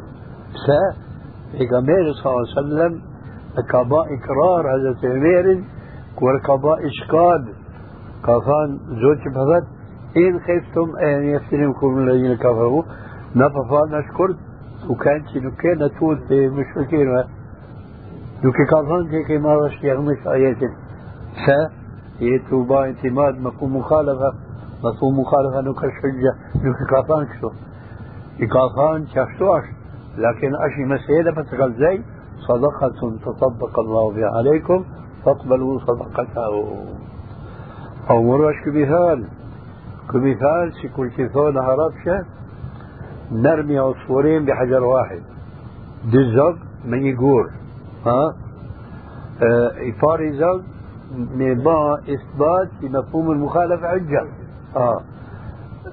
[0.66, 0.66] س
[1.52, 2.92] پیغمبر صلى الله عليه وسلم
[3.70, 5.64] كبا إقرار حضرت عمير
[6.22, 7.42] والكبا إشكال
[8.24, 9.64] كفان زوج فقط
[10.16, 12.82] إن خفتم أن يفتنكم الذين كفروا
[13.36, 14.36] نففا نشكر
[14.90, 17.08] وكان نكي نتوت بمشركين
[18.44, 20.56] نكي كفان كي ما رش يغمش آيات
[21.34, 21.70] س
[22.20, 24.32] يتوبا اعتماد مفهوم مخالفة
[24.84, 27.50] مفهوم مخالفة نكش حجة نكش كافان شو.
[28.40, 29.64] إكافان شفتوش
[30.18, 32.02] لكن أشي مسألة بتقل زي
[32.48, 34.84] صدقة تصدق الله بها عليكم
[35.24, 36.46] فاقبلوا صدقته
[38.10, 39.24] أو مروش كمثال
[40.12, 42.24] كمثال سيكون كثون هربشة
[43.32, 45.20] نرمي عصفورين بحجر واحد.
[46.04, 47.50] دزق من يقول
[48.06, 48.34] ها؟
[49.42, 50.62] آه إفاري زوج
[51.64, 54.26] با إثبات مفهوم المخالفة حجة
[54.76, 55.00] آه.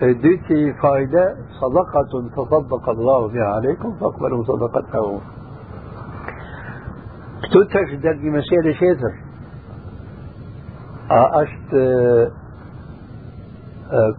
[0.02, 5.22] ديتي فائدة صدقة تصدق الله بها عليكم فاقبلوا صدقته.
[7.44, 9.14] كتوتك درجة مسيرة شيتر
[11.12, 11.72] أشت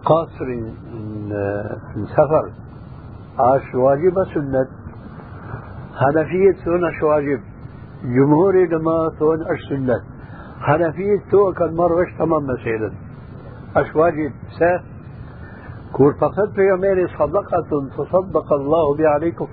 [0.05, 0.49] قاصر
[2.05, 2.51] سفر.
[3.39, 4.67] عاش واجب سنة.
[5.99, 7.41] حنفية سنة واجب.
[8.03, 10.18] جمهور لما ثون أش سنة.
[10.59, 12.91] حنفية تو كان مرة تمام مسيرة
[13.75, 14.83] أش واجب سا
[15.93, 19.47] كور فقط في يومين صدقة تصدق الله بها عليكم.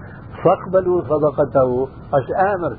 [0.44, 1.88] فاقبلوا صدقته.
[2.14, 2.76] أش آمر.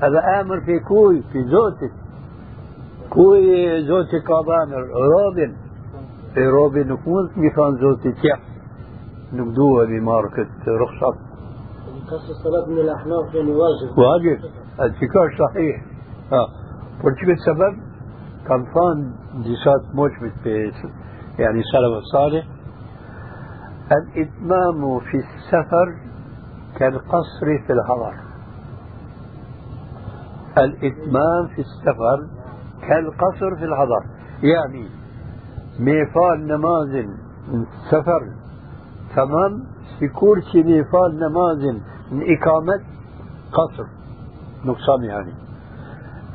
[0.00, 1.92] هذا آمر في كوي في زوتك
[3.10, 5.56] كوي زوتي كابامر روبن
[6.34, 8.40] في روبن نكون ميخان زوتي تيح
[9.32, 11.18] نقدوها بماركة رخصة.
[12.06, 13.98] قصة الصلاة من الأحناف يعني واجب.
[13.98, 14.38] واجب.
[14.80, 15.84] الفكار صحيح.
[16.32, 16.65] آه.
[17.06, 17.76] ولكن السبب؟
[18.48, 19.12] كان فان
[19.42, 20.46] ديسات موجبت
[21.38, 22.46] يعني سلف الصالح
[23.92, 25.94] الإتمام في السفر
[26.78, 28.14] كالقصر في الحضر
[30.58, 32.26] الإتمام في السفر
[32.88, 34.04] كالقصر في الحضر
[34.42, 34.88] يعني
[35.80, 37.16] ميفال نمازن
[37.90, 38.20] سفر
[39.16, 39.64] تمام؟
[39.98, 41.80] سيكور شي ميفال نمازن
[42.12, 42.80] إقامة
[43.52, 43.86] قصر.
[44.64, 45.45] نقصان يعني.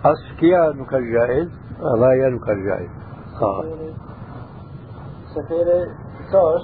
[0.06, 1.50] أسكيا نكر جائز؟
[2.00, 2.90] غاية نكر جائز؟
[3.42, 3.64] آه.
[5.36, 5.86] سفيرة
[6.32, 6.60] صار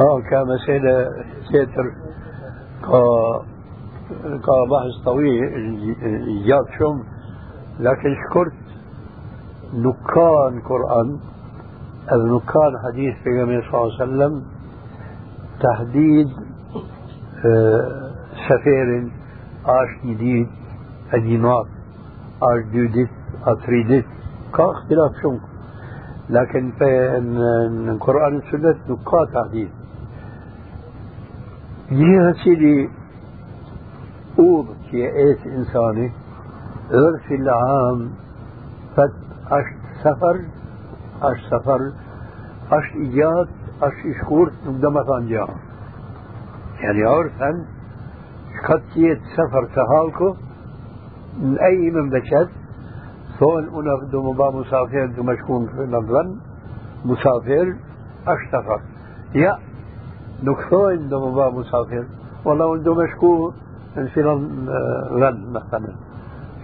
[0.00, 1.08] آه كمسألة
[1.52, 1.84] تيتر
[2.82, 3.02] كا
[4.22, 5.40] كا بحث طويل
[6.46, 7.02] جاب شم.
[7.80, 8.52] لكن شكرت
[9.74, 11.18] نكان قرآن
[12.12, 14.44] أو نكان حديث في النبي صلى الله عليه وسلم
[15.62, 16.26] تحديد
[17.46, 18.10] آه
[18.48, 19.10] سفير
[19.66, 20.48] عاش جديد
[21.14, 21.66] الدينار
[22.42, 23.08] أو دو ديت
[23.48, 24.04] أو ثري ديت
[24.54, 25.40] كا اختلاف شنك
[26.30, 27.18] لكن في
[27.90, 29.68] القرآن والسنة نقاط تعديل
[31.90, 32.90] جهة سيدي
[34.38, 36.12] مفقود يأس إنساني
[36.90, 38.10] عرف العام
[38.96, 39.14] فت
[39.50, 40.40] أشت سفر
[41.22, 41.92] أشت سفر
[42.72, 43.48] أشت إيجاد
[43.82, 45.46] أشت إشكورت نقدم طنجا
[46.80, 47.64] يعني عرفا
[48.68, 48.82] قد
[49.36, 50.34] سفر تهالكو
[51.38, 52.48] أي مملكة
[53.38, 55.08] ثون أنا دو مبا مسافر
[55.66, 56.36] في لندن
[57.04, 57.76] مسافر
[58.26, 58.80] أشتغل.
[59.34, 59.58] يا
[60.42, 62.04] نكثوين دو مبا مسافر
[62.44, 63.52] والله دو مشكون
[64.14, 65.94] في لندن مثلا.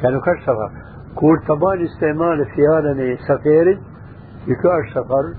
[0.01, 0.71] كانوا كشتغل
[1.15, 3.81] كور طبعا استعمال خيالا سفير
[4.47, 5.35] يكو أشتغل.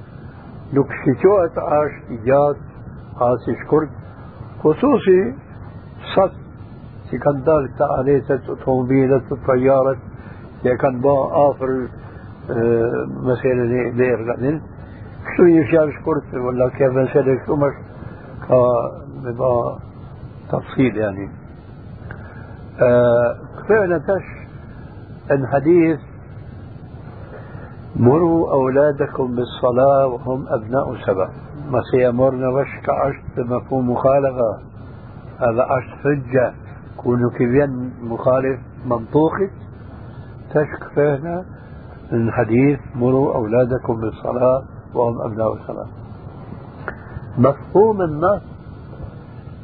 [0.74, 2.58] نكشتوت عاش إيجاد
[3.22, 3.90] عاش كرد
[4.60, 5.36] خصوصي
[6.16, 6.47] صد
[7.12, 9.98] كان دار تعاليت أوتومبيلات الطيارة
[10.82, 11.88] كان با آفر
[13.24, 14.62] مثلا لير لأنين
[15.38, 17.74] شو يشارش كرت ولا كيف مثلا شو مش
[18.48, 19.80] كا
[20.52, 21.30] تفصيل يعني.
[23.70, 24.26] فعلا تش
[25.32, 26.00] الحديث
[27.96, 31.30] مروا أولادكم بالصلاة وهم أبناء سبع؟
[31.72, 34.60] ما سيأمرنا وش كعشت مفهوم مخالفة.
[35.40, 36.54] هذا عشت حجة.
[37.08, 39.50] كونوا كبيان مخالف منطوقي.
[40.50, 41.46] تشك فينا
[42.14, 44.64] الحديث مروا أولادكم بالصلاة
[44.94, 45.88] وهم أبناء الصلاة.
[47.38, 48.42] مفهوم النص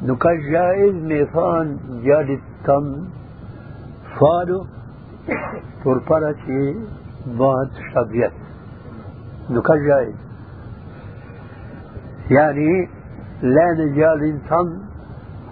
[0.02, 3.04] نكاش جائز ميثان جالي التم
[4.20, 4.66] فالو
[5.84, 6.76] تربرتي
[7.26, 8.32] بعد شبيت.
[9.50, 10.14] نكاش جائز.
[12.30, 12.88] يعني
[13.42, 14.78] لا نجال تم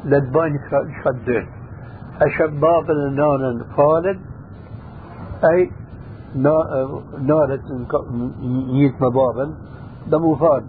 [0.04, 0.58] لدبان
[1.04, 1.61] شدين.
[2.26, 4.20] الشباب النار خالد
[5.44, 5.70] أي
[7.20, 7.60] نارة
[8.72, 9.54] يت مبابا
[10.10, 10.64] ده مفال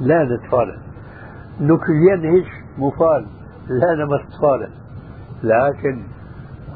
[0.00, 0.78] لا نتفال
[1.60, 2.46] نكلين هيش
[2.78, 3.26] مفال
[3.68, 4.68] لا نمستفال
[5.42, 6.02] لكن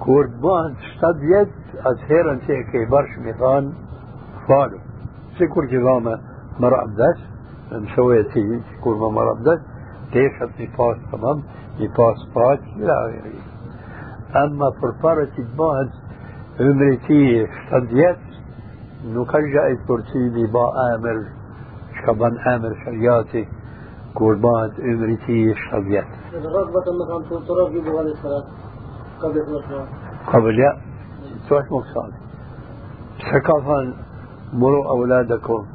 [0.01, 1.49] كوردبان تستبيد
[1.87, 3.73] أزهيرا سيكي برش ميثان
[4.49, 4.79] فالو
[5.39, 6.21] سيكور جغامة
[6.61, 7.21] مرأة بدس
[7.73, 9.61] مسويتي كور مرأة بدس
[10.13, 11.43] تيشت نفاس تمام؟
[11.81, 13.60] نفاس باش إلى آخره
[14.37, 15.91] أما فرفارة بعد
[16.61, 18.19] عمرتي اشتديت
[19.05, 21.17] نكجأ الكرسي با آمر
[21.99, 23.49] شكبان آمر شرياتي
[26.35, 28.45] رغبة مثلا ترغب هذه الصلاة.
[29.23, 29.89] قبل الصلاة.
[30.27, 30.73] قبل يا؟
[31.49, 32.13] توش مقصاد
[33.33, 33.95] ثقافا
[34.53, 35.67] مروا أولادكم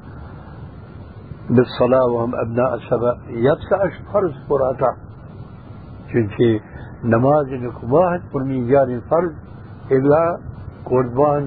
[1.50, 4.96] بالصلاة وهم أبناء السبع يبسع فرض قراءة
[6.12, 6.62] çünkü
[7.80, 9.34] kubahat kurmi yani farz
[9.92, 10.24] إلا
[10.86, 11.44] قربان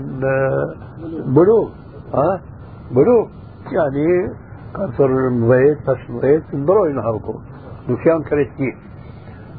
[1.37, 1.69] بلوغ
[2.15, 2.41] ها
[2.97, 3.27] بلوغ.
[3.73, 4.07] يعني
[4.75, 7.37] كثر مبيت بس مبيت برو ينهركم
[7.89, 8.71] نكيان كريتي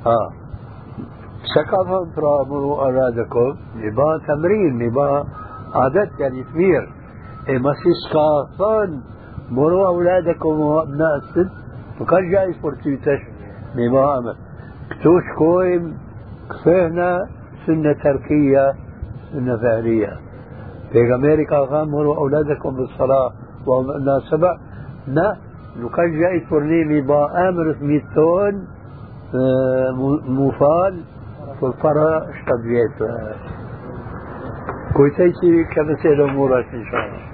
[0.06, 0.20] ها.
[1.56, 5.24] ثقافة ترامروا أرادكم نبا تمرين نبا
[5.76, 6.84] عادات يعني كبير
[7.50, 9.02] إما سيسكافان
[9.52, 11.50] مروا أولادكم وأبناء السن
[12.02, 13.22] وكان جاي فرتيتش
[13.76, 14.36] نبا أمر
[14.90, 15.98] كتوش كويم
[16.50, 17.28] كفهنا
[17.68, 18.74] سنة تركية
[19.34, 20.18] سنة فعلية
[20.92, 23.32] في أمريكا غامروا أولادكم بالصلاة
[23.68, 24.58] وهم الناس سبع.
[25.08, 25.38] نا
[25.80, 28.68] لكان جاي تورنيمي با أمر ميتون
[29.36, 29.92] آه،
[30.28, 31.02] مفال
[31.62, 33.10] فالفرا اشتبيت.
[34.98, 37.29] كويتيتي كمثل أمورات إن شاء الله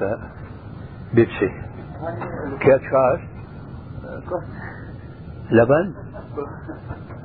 [0.00, 0.18] أشمامية
[1.14, 1.50] بيبسي.
[2.60, 3.20] كيف شاش
[5.50, 5.94] لبن؟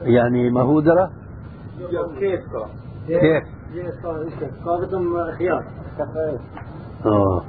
[0.01, 1.11] يعني مهودرة؟
[2.19, 2.41] كيف كيف
[5.37, 5.63] خيار
[7.05, 7.43] آه.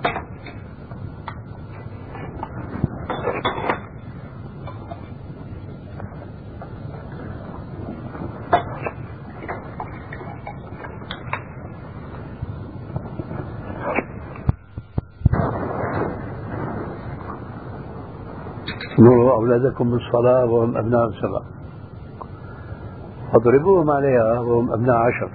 [19.03, 21.43] مروا أولادكم بالصلاة وهم أبناء سبع
[23.33, 25.31] فاضربوهم عليها وهم أبناء عشر.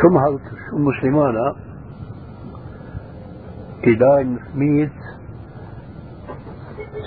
[0.00, 1.54] شو مهلت شو مسلمانا
[3.84, 5.00] إلى ميت.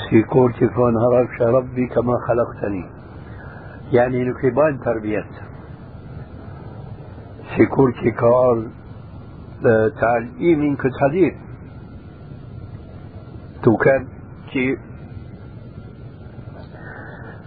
[0.09, 2.85] سيكورتي فان هرقش ربي كما خلقتني.
[3.91, 5.25] يعني نكيبان تربية
[7.57, 8.67] سيكور كي قال
[10.01, 11.33] تعليم كت حديث
[13.63, 14.07] تو كان
[14.51, 14.77] كي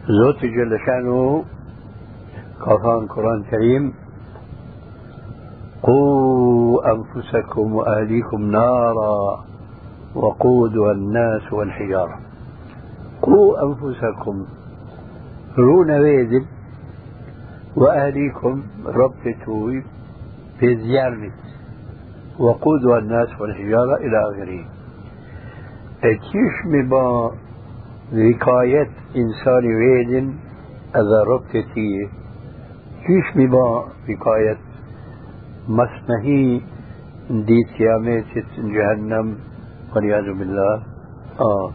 [0.09, 1.45] زوت جل شانه
[2.61, 3.93] قرآن قرآن كريم.
[5.83, 9.45] قوا أنفسكم وأهليكم نارا
[10.15, 12.19] وقودها الناس والحجارة.
[13.23, 14.47] قوا أنفسكم.
[15.59, 16.45] رون ويدل
[17.77, 19.81] وأهليكم ربطتوا
[20.59, 20.67] في
[22.39, 24.65] وقودها الناس والحجارة إلى آخره.
[26.03, 27.31] كيش مبا
[28.13, 30.35] وقاية إنسان ويدن
[30.97, 32.09] إذا ربطتي
[33.07, 34.59] كيش مبا وقاية
[35.69, 36.61] مسنهي
[37.31, 39.39] ديت ياميت جهنم
[39.95, 40.83] والعياذ بالله.
[41.41, 41.73] آه.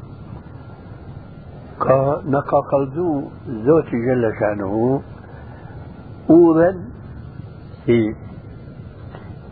[1.82, 3.08] ka në ka kaldu
[3.66, 5.02] Zoti Gjelle Shanuhu
[6.30, 6.78] udhen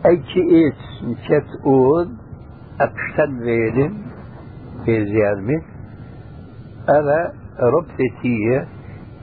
[0.04, 2.12] në qëtë udh
[2.80, 3.96] e pështën vedin
[4.86, 7.18] për zjarmit edhe
[7.74, 8.60] robët e tije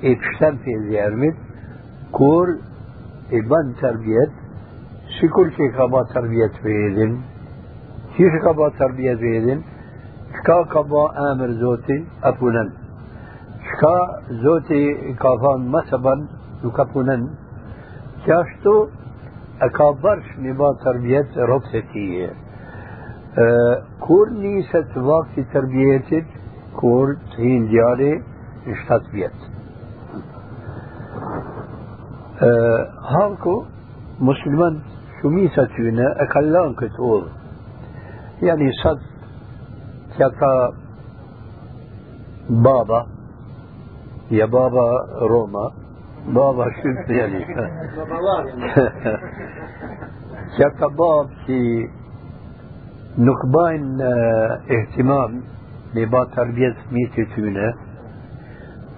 [0.01, 1.39] e pështën për zjarmit
[2.17, 2.53] kur
[3.33, 4.43] i ban tërbjet
[5.17, 7.17] sikur që i ka ba tërbjet vedin
[8.17, 9.63] që ka ba tërbjet vedin
[10.37, 12.69] shka ka ba amër Zotin apunan
[13.71, 13.95] shka
[14.43, 14.83] zoti
[15.21, 16.23] ka thonë më së bën
[16.61, 17.27] nuk ka punën
[18.25, 18.37] që
[19.61, 22.29] اكبرش نما تربيت ركتي
[23.37, 26.25] أه، كور نيست وقت تربيت
[26.75, 28.23] كور تين دياري
[28.67, 29.31] اشتات بيت.
[32.41, 33.65] أه، هاكو
[34.19, 34.79] مسلمان
[35.21, 37.23] شو ميسا تينا أكلان كتور.
[38.41, 38.99] يعني صد
[40.19, 40.73] كتا
[42.49, 43.07] بابا
[44.31, 44.87] يا بابا
[45.21, 45.71] روما.
[46.27, 47.45] بابا شو يعني؟
[50.59, 51.89] يا كباب في
[53.17, 54.01] نكباين
[54.71, 55.41] اهتمام
[55.95, 57.73] لبا تربية ميتي تونة.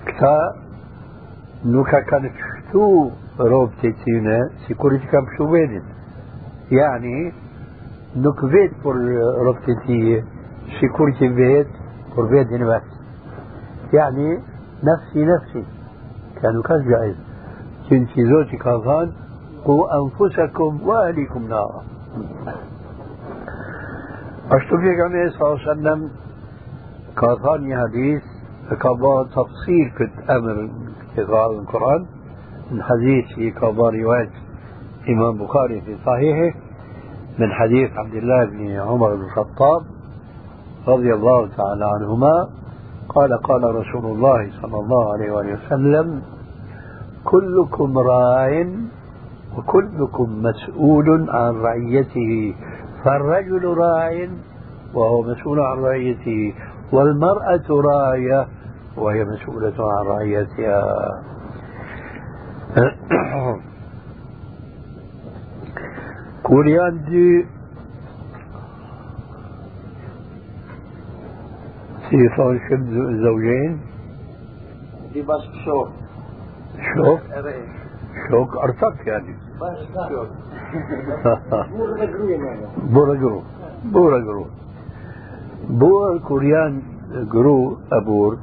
[0.05, 0.55] كتا
[1.65, 5.83] نوكا كانت شتو روبتي تونة سيكوريتي كان شو بيدن
[6.71, 7.33] يعني
[8.15, 8.95] نكبيت بور
[9.45, 10.23] روبتي تي
[10.79, 11.67] سيكوريتي بيت
[12.15, 12.25] بور
[12.65, 12.81] بس
[13.93, 14.39] يعني
[14.83, 15.78] نفسي نفسي
[16.41, 17.15] كان جائز
[17.89, 19.11] كنت زوجي كافان
[19.65, 21.83] قوا أنفسكم وأهليكم نارا.
[24.51, 26.11] أشتو في صلى الله عليه وسلم
[27.17, 28.23] كافان حديث
[28.81, 30.69] كابا تفصيل كنت أمر
[31.13, 32.05] كتاب القرآن.
[32.71, 34.31] من حديث في كابا رواية
[35.09, 36.57] إمام بخاري في صحيحه.
[37.39, 39.81] من حديث عبد الله بن عمر بن الخطاب
[40.87, 42.49] رضي الله تعالى عنهما
[43.19, 46.21] قال قال رسول الله صلى الله عليه وآله وسلم
[47.23, 48.65] كلكم راع
[49.57, 52.55] وكلكم مسؤول عن رعيته.
[53.05, 54.27] فالرجل راع
[54.93, 56.53] وهو مسؤول عن رعيته
[56.91, 58.47] والمرأة راية
[58.97, 60.83] وهي مسؤولة عن رعيتها.
[66.43, 67.45] كوريان دي
[72.11, 72.89] تليفون شب
[73.23, 73.79] زوجين.
[75.13, 75.89] دي بس شوك؟
[76.95, 77.19] شوك
[78.29, 79.35] شوك أرتك يعني.
[82.93, 83.41] بورا جرو.
[83.85, 84.45] بورا جرو.
[85.69, 86.81] بور كوريان
[87.33, 88.37] جرو أبور.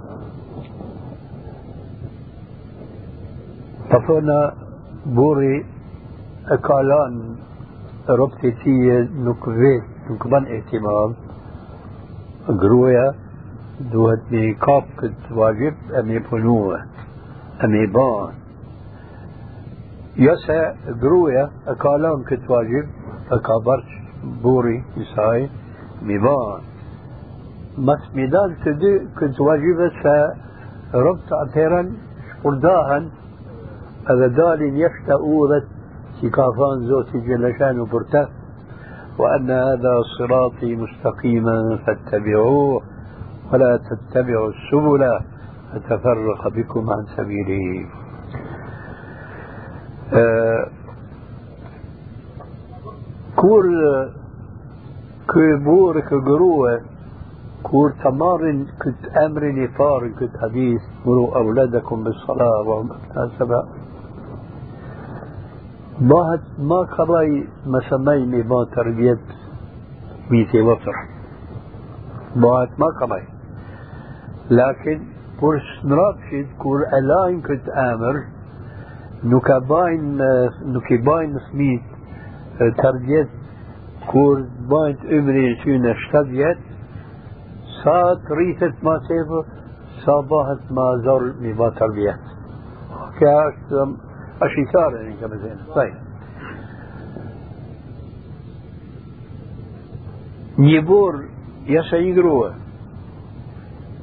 [3.90, 4.54] طفنا
[5.06, 5.66] بوري
[6.48, 7.36] أكالان
[8.08, 11.14] ربطتي نكفيت نكبان اهتمام.
[12.48, 13.14] جرويا
[13.80, 16.84] دوت ني كاب كت واجب أمي بنوه
[17.64, 18.32] أمي با
[20.16, 22.86] يسع دروية أكالان كت واجب
[23.32, 23.90] أكابرش
[24.42, 25.50] بوري إساي
[26.02, 26.60] ميبان
[27.78, 30.34] مس ميدان تدي كت واجب سا
[30.94, 31.92] ربط عطيران
[32.28, 33.08] شقرداهن
[34.10, 35.66] أذا دال يشتا أورت
[36.22, 38.28] سكافان زوتي جلشان برته
[39.18, 42.95] وأن هذا صراطي مستقيما فاتبعوه.
[43.52, 45.20] ولا تتبعوا السبل
[45.72, 47.86] فتفرق بكم عن سبيله
[50.12, 50.66] آه
[53.36, 53.64] كور
[55.28, 56.80] كبور كجروة
[57.62, 62.88] كور تمار كنت أمر نفار كنت حديث مروا أولادكم بالصلاة وهم
[63.38, 63.62] سبع.
[66.00, 69.18] ما ما كراي ما سميني ما تربية
[70.30, 70.96] ميتي وفر.
[72.36, 73.20] ما ما
[74.50, 75.00] لكن
[75.40, 78.16] كور سنرابشد كور ألاين كنت آمر
[85.42, 86.60] e që në 7 vjet
[87.80, 89.44] sa të rritet ma tepër
[90.04, 92.24] sa bëhet ma zor mi ba tërbjet
[93.18, 93.76] kjo është
[94.46, 95.96] është i thare një këmë zenë طيب
[100.88, 101.16] burr
[101.74, 102.50] jashtë një grua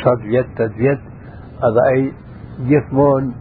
[0.00, 0.98] شتاد ويت تد ويت
[1.62, 2.12] هذا أي
[2.60, 3.34] جثمون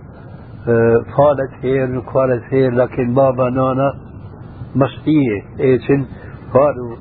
[1.17, 3.93] فالت هير نقالت هير لكن بابا نانا
[4.75, 6.05] مستيه ايشن
[6.53, 6.95] قالوا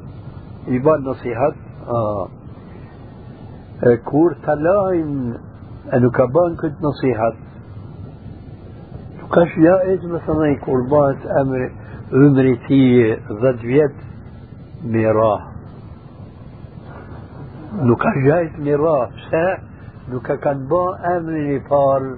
[0.69, 1.53] يبان نصيحة
[1.89, 2.29] آه.
[4.05, 5.35] كور تلاين
[5.95, 7.33] انو كبان كنت نصيحة
[9.35, 11.71] كاش جائز مثلا قربات أمر
[17.81, 19.59] عمري في ضد يد ميراه نوكا جايز ميراه سا
[20.09, 22.17] نوكا كان با أمر نفال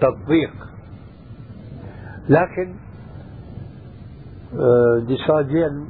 [0.00, 0.54] تطبيق
[2.28, 2.74] لكن
[5.08, 5.86] disa gjen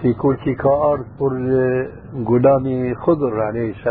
[0.00, 1.34] si kur që ka ardhë për
[2.18, 3.84] ngulami Khudr a.s.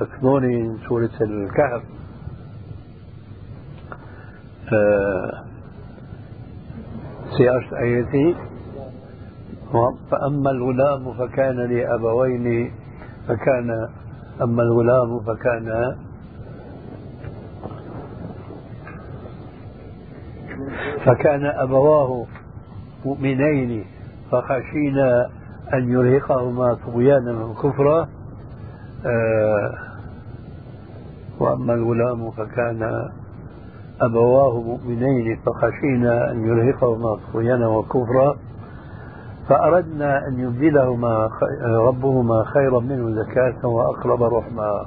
[0.00, 1.84] e kënoni në surit e l-Kahf
[7.36, 8.24] si është ajeti
[10.10, 12.72] فأما الغلام فكان لأبوين
[13.28, 13.88] فكان
[14.42, 15.96] أما الغلام فكان
[21.04, 22.26] فكان أبواه
[23.04, 23.84] مؤمنين
[24.30, 25.30] فخشينا
[25.74, 28.08] أن يرهقهما طغيانا وكفرا.
[29.06, 29.72] آه
[31.40, 33.08] وأما الغلام فكان
[34.00, 38.36] أبواه مؤمنين فخشينا أن يرهقهما طغيانا وكفرا.
[39.50, 41.28] فأردنا أن يبدلهما
[41.88, 44.86] ربهما خيرا منه زكاة وأقرب رحما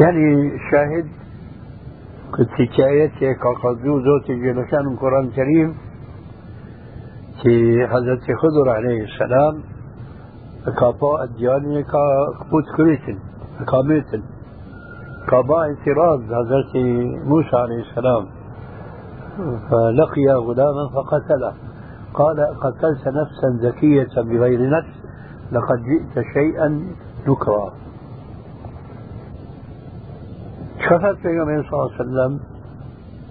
[0.00, 1.06] يعني شاهد
[2.36, 5.74] كنت حكاية كقضيو زوتي جلسان القرآن الكريم
[7.42, 9.62] في حضرت خضر عليه السلام
[10.80, 13.18] كابا الدياني كبوت كريتن
[13.70, 14.22] كاميتن
[15.28, 16.76] كابا اعتراض حضرت
[17.26, 18.26] موسى عليه السلام.
[19.70, 21.52] فلقي غلاما فقتله.
[22.14, 24.94] قال قتلت نفسا زكية بغير نفس
[25.52, 26.86] لقد جئت شيئا
[27.26, 27.72] نكرا.
[30.78, 32.40] شفت النبي صلى الله عليه وسلم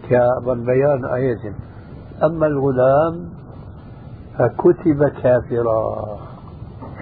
[0.09, 1.53] كبيان آية
[2.23, 3.29] أما الغلام
[4.37, 6.05] فكتب كافرا.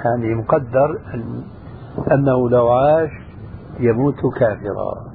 [0.06, 1.44] يعني مقدر أن
[2.12, 3.12] أنه لو عاش
[3.80, 5.11] يموت كافرا.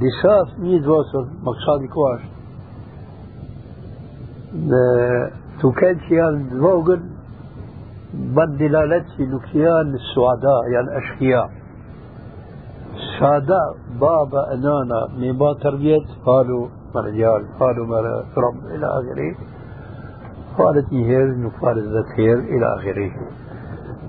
[0.00, 2.20] دشاف ميد وصل مقصادي كواش.
[5.60, 7.02] تو كان شيان فوقل
[8.14, 11.50] بدلالتي لكيان السعداء يعني أشقياء.
[13.20, 17.86] سادة بابا أنانا ميبا تربيت قالوا مرجال قالوا
[18.36, 19.34] رب إلى آخره.
[20.58, 23.10] قالت يهير نقال ذات خير إلى آخره.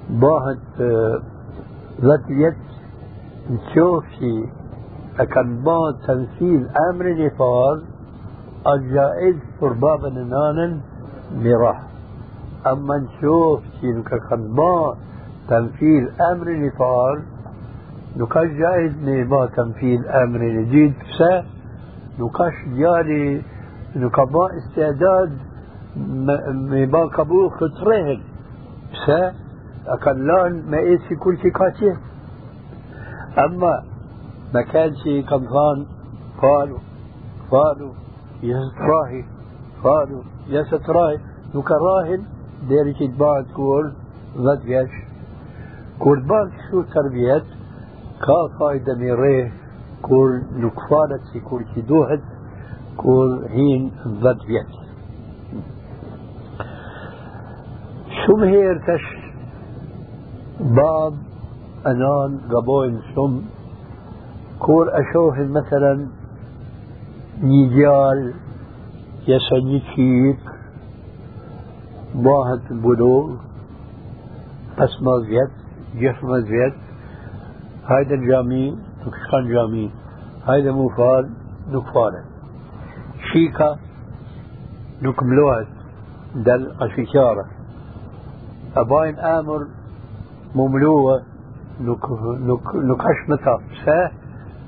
[0.10, 0.65] باهت
[2.02, 2.56] ذات يد
[3.50, 4.50] نشوف شيء
[5.20, 7.80] أكن با تنفيذ أمر نفاذ
[8.68, 10.80] الجائز في باب نانا
[11.36, 11.82] مراح
[12.68, 14.96] أما نشوف شيء كان با
[15.50, 17.20] تنفيذ أمر نفاذ
[18.18, 18.92] نكاش جائز
[19.30, 21.46] ما تنفيذ أمر جديد سا
[22.20, 23.42] نكاش جاري
[23.96, 25.38] نكبا استعداد
[26.92, 28.20] ما قبول خطرهن
[29.06, 29.45] سا
[29.88, 31.98] أكلان ما إيسي كل شيء كاتيه
[33.45, 33.84] أما
[34.53, 35.86] ما كان شيء كمثان
[36.41, 36.80] قالوا
[37.52, 37.94] قالوا
[38.44, 39.24] يا ستراهي
[39.84, 41.18] قالوا يا ستراهي
[41.56, 42.24] نكراهن
[42.68, 43.94] ديري تبعد كول
[44.38, 44.90] ذات جاش
[45.99, 46.84] كل بعد شو
[48.20, 49.52] ka fajda mi re
[50.02, 50.30] kur
[50.62, 52.24] nuk falet si kur që duhet
[53.02, 53.91] kur hin
[54.24, 54.72] 10 vjet
[58.22, 58.98] shumë herë
[61.91, 63.40] anan gabojnë shumë
[64.60, 65.94] kur e shohin مثلا
[69.27, 70.41] jesa një qik
[72.26, 73.45] bëhet bulog
[74.77, 75.52] بس ما زيت
[75.95, 76.73] جف ما زيت.
[77.88, 78.77] هيدا الجامي
[79.07, 79.91] نكشخان جامي.
[80.48, 81.30] هيدا مفال
[81.72, 82.23] نكفالة.
[83.34, 83.77] شيكا
[85.02, 85.65] نكملوها
[86.36, 87.45] دل أشيكارة.
[88.77, 89.68] أباين آمر
[90.56, 91.22] مملوة
[91.82, 92.11] نك
[92.49, 94.11] نك نكشمتا سه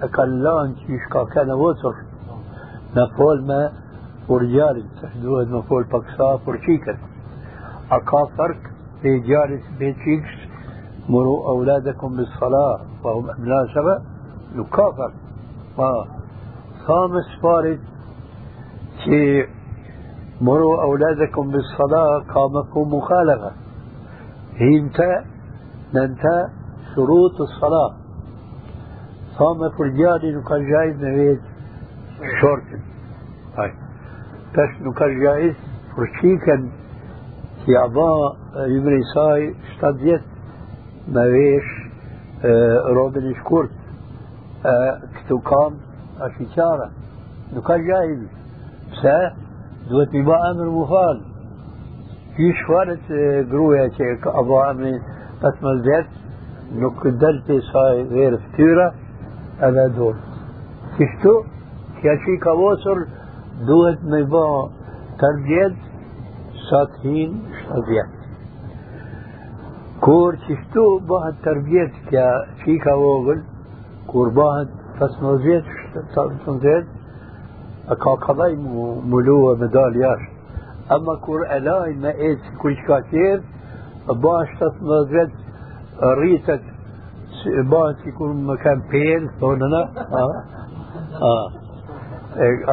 [0.02, 1.96] أكلان تيشكا كان وتر
[2.96, 3.72] نقول ما
[4.30, 6.98] ورجال تحدوه نقول بكسا فرشيكا
[7.92, 8.58] أكا فرق
[9.02, 10.48] في جالس بيتشيكس
[11.10, 12.80] مروا أولادكم بالصلاة.
[13.04, 14.00] وهم أبناء سبع
[14.56, 15.12] نكافر
[15.80, 16.06] آه.
[16.86, 17.80] خامس فارد
[19.04, 19.48] في
[20.42, 22.20] مروا أولادكم بالصلاة.
[22.36, 23.52] قامكم مخالفة.
[24.56, 25.26] هينتا
[25.94, 26.50] ننتا
[26.96, 27.94] شروط الصلاة.
[29.38, 31.42] صام فرجاني نكال جايز نويت
[32.42, 32.64] شورت.
[33.58, 33.74] هاي
[34.54, 35.56] بس نكال جايز
[35.96, 36.70] فرشيكا
[37.66, 38.36] في أبا
[38.68, 40.22] يمري ساي اشتديت
[41.10, 41.64] نويش
[42.46, 43.70] آه روبن شكورت.
[44.66, 45.74] آه كتو كام
[46.20, 46.92] أشيشارة.
[47.54, 48.20] نكال جايز
[48.92, 49.36] بسا
[49.90, 51.22] دوت بما أمر مفال.
[52.38, 53.12] في شوارت
[53.52, 53.92] قروية
[54.26, 54.72] أبا
[64.12, 64.46] me ba
[65.22, 65.78] tërbjet
[66.68, 68.18] sa të hinë 7 vjetë.
[70.06, 72.28] Kur qështu bëhet tërbjet kja
[72.60, 73.42] që i ka vogël,
[74.12, 75.78] kur bëhet 15 vjetë,
[76.18, 76.98] 17 vjetë,
[77.88, 80.34] a ka kadaj mu mulua me dalë jashtë.
[80.96, 83.00] Ama kur e lajnë me e që kuj shka
[84.14, 85.48] bëhet 17 vjetë,
[86.02, 86.62] ريتك
[87.46, 90.44] بات يكون مكان بيل هنا آه.
[91.22, 91.52] آه.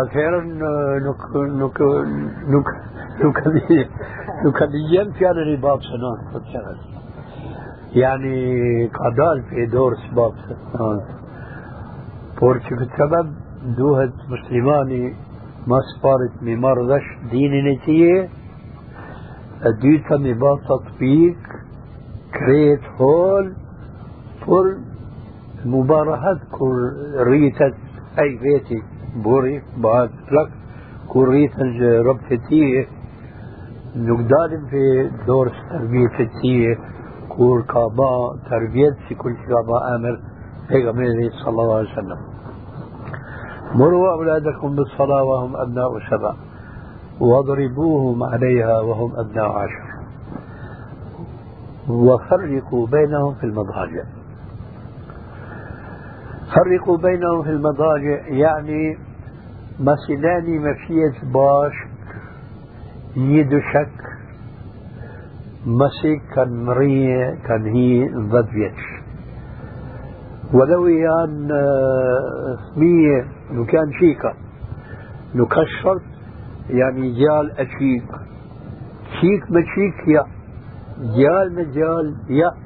[0.07, 1.81] أخيرا نك نك
[2.49, 2.69] نك
[3.21, 3.89] نك
[4.45, 6.77] نكليم في على سنان تشتغل
[7.93, 11.01] يعني قدال في دور سباب سنان
[12.41, 13.35] بورتي بالسبب
[13.77, 15.17] دوهت مسلماني
[15.67, 18.29] ما سبارت مي مرضش ديني نتيه
[19.63, 20.35] اديتها مي
[20.69, 21.37] تطبيق
[22.35, 23.53] كريت هول
[24.47, 24.79] فول
[25.65, 27.75] مبارهات كل ريتت
[28.19, 28.83] أي بيتي
[29.25, 30.51] بوري بعد لك
[31.09, 32.87] كل ريتت ربطتي
[33.97, 36.79] نقدالم في دور تربية فتية
[37.29, 40.21] كل كابا تربية في كل كابا آمر
[40.69, 42.19] پیغمبر صلى الله عليه وسلم
[43.75, 46.35] مروا أولادكم بالصلاة وهم أبناء سبع
[47.21, 49.95] واضربوهم عليها وهم أبناء عشر.
[51.89, 54.05] وفرقوا بينهم في المضاجع.
[56.55, 58.99] فرقوا بينهم في المضاجع يعني
[59.81, 61.73] مسلاني مفيت باش
[63.17, 64.05] يدو شك
[65.67, 68.85] مسك كان مرية كان هي ضديتش
[70.53, 71.49] ولو يان
[72.77, 74.35] مية لو كان شيكا
[75.35, 76.14] لو كشرت
[76.71, 78.09] يعني جال أشيك.
[79.21, 80.25] شيك ما شيك يا.
[80.99, 82.64] جال مجال يا.